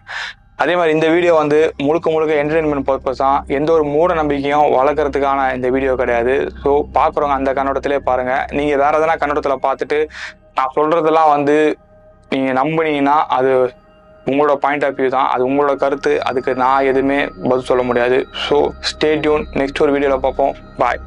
அதே 0.63 0.73
மாதிரி 0.77 0.93
இந்த 0.95 1.07
வீடியோ 1.15 1.33
வந்து 1.41 1.57
முழுக்க 1.87 2.07
முழுக்க 2.13 2.33
என்டர்டைன்மெண்ட் 2.41 2.87
பர்பஸ் 2.87 3.21
தான் 3.23 3.37
எந்த 3.57 3.69
ஒரு 3.75 3.83
மூட 3.93 4.09
நம்பிக்கையும் 4.19 4.65
வளர்க்கறதுக்கான 4.77 5.45
இந்த 5.57 5.67
வீடியோ 5.75 5.93
கிடையாது. 6.01 6.33
ஸோ 6.63 6.71
பார்க்குறவங்க 6.97 7.35
அந்த 7.39 7.51
கண்ணோட்டத்திலே 7.57 7.99
பாருங்கள் 8.09 8.43
நீங்கள் 8.57 8.81
வேறு 8.83 8.97
எதனா 8.99 9.15
கண்ணோட்டத்தில் 9.21 9.63
பார்த்துட்டு 9.67 9.99
நான் 10.57 10.73
சொல்கிறதெல்லாம் 10.77 11.31
வந்து 11.35 11.57
நீங்கள் 12.31 12.57
நம்பினீங்கன்னா 12.61 13.17
அது 13.37 13.51
உங்களோட 14.31 14.55
பாயிண்ட் 14.63 14.85
ஆஃப் 14.87 14.97
வியூ 14.99 15.11
தான். 15.17 15.29
அது 15.33 15.43
உங்களோட 15.49 15.75
கருத்து. 15.83 16.11
அதுக்கு 16.29 16.51
நான் 16.63 16.87
எதுவுமே 16.91 17.19
பதில் 17.49 17.69
சொல்ல 17.69 17.83
முடியாது. 17.89 18.19
ஸோ 18.47 18.57
ஸ்டே 18.91 19.11
டியூன் 19.23 19.45
நெக்ஸ்ட் 19.61 19.81
ஒரு 19.85 19.93
வீடியோவில் 19.95 20.25
பார்ப்போம். 20.27 20.53
பாய் 20.81 21.01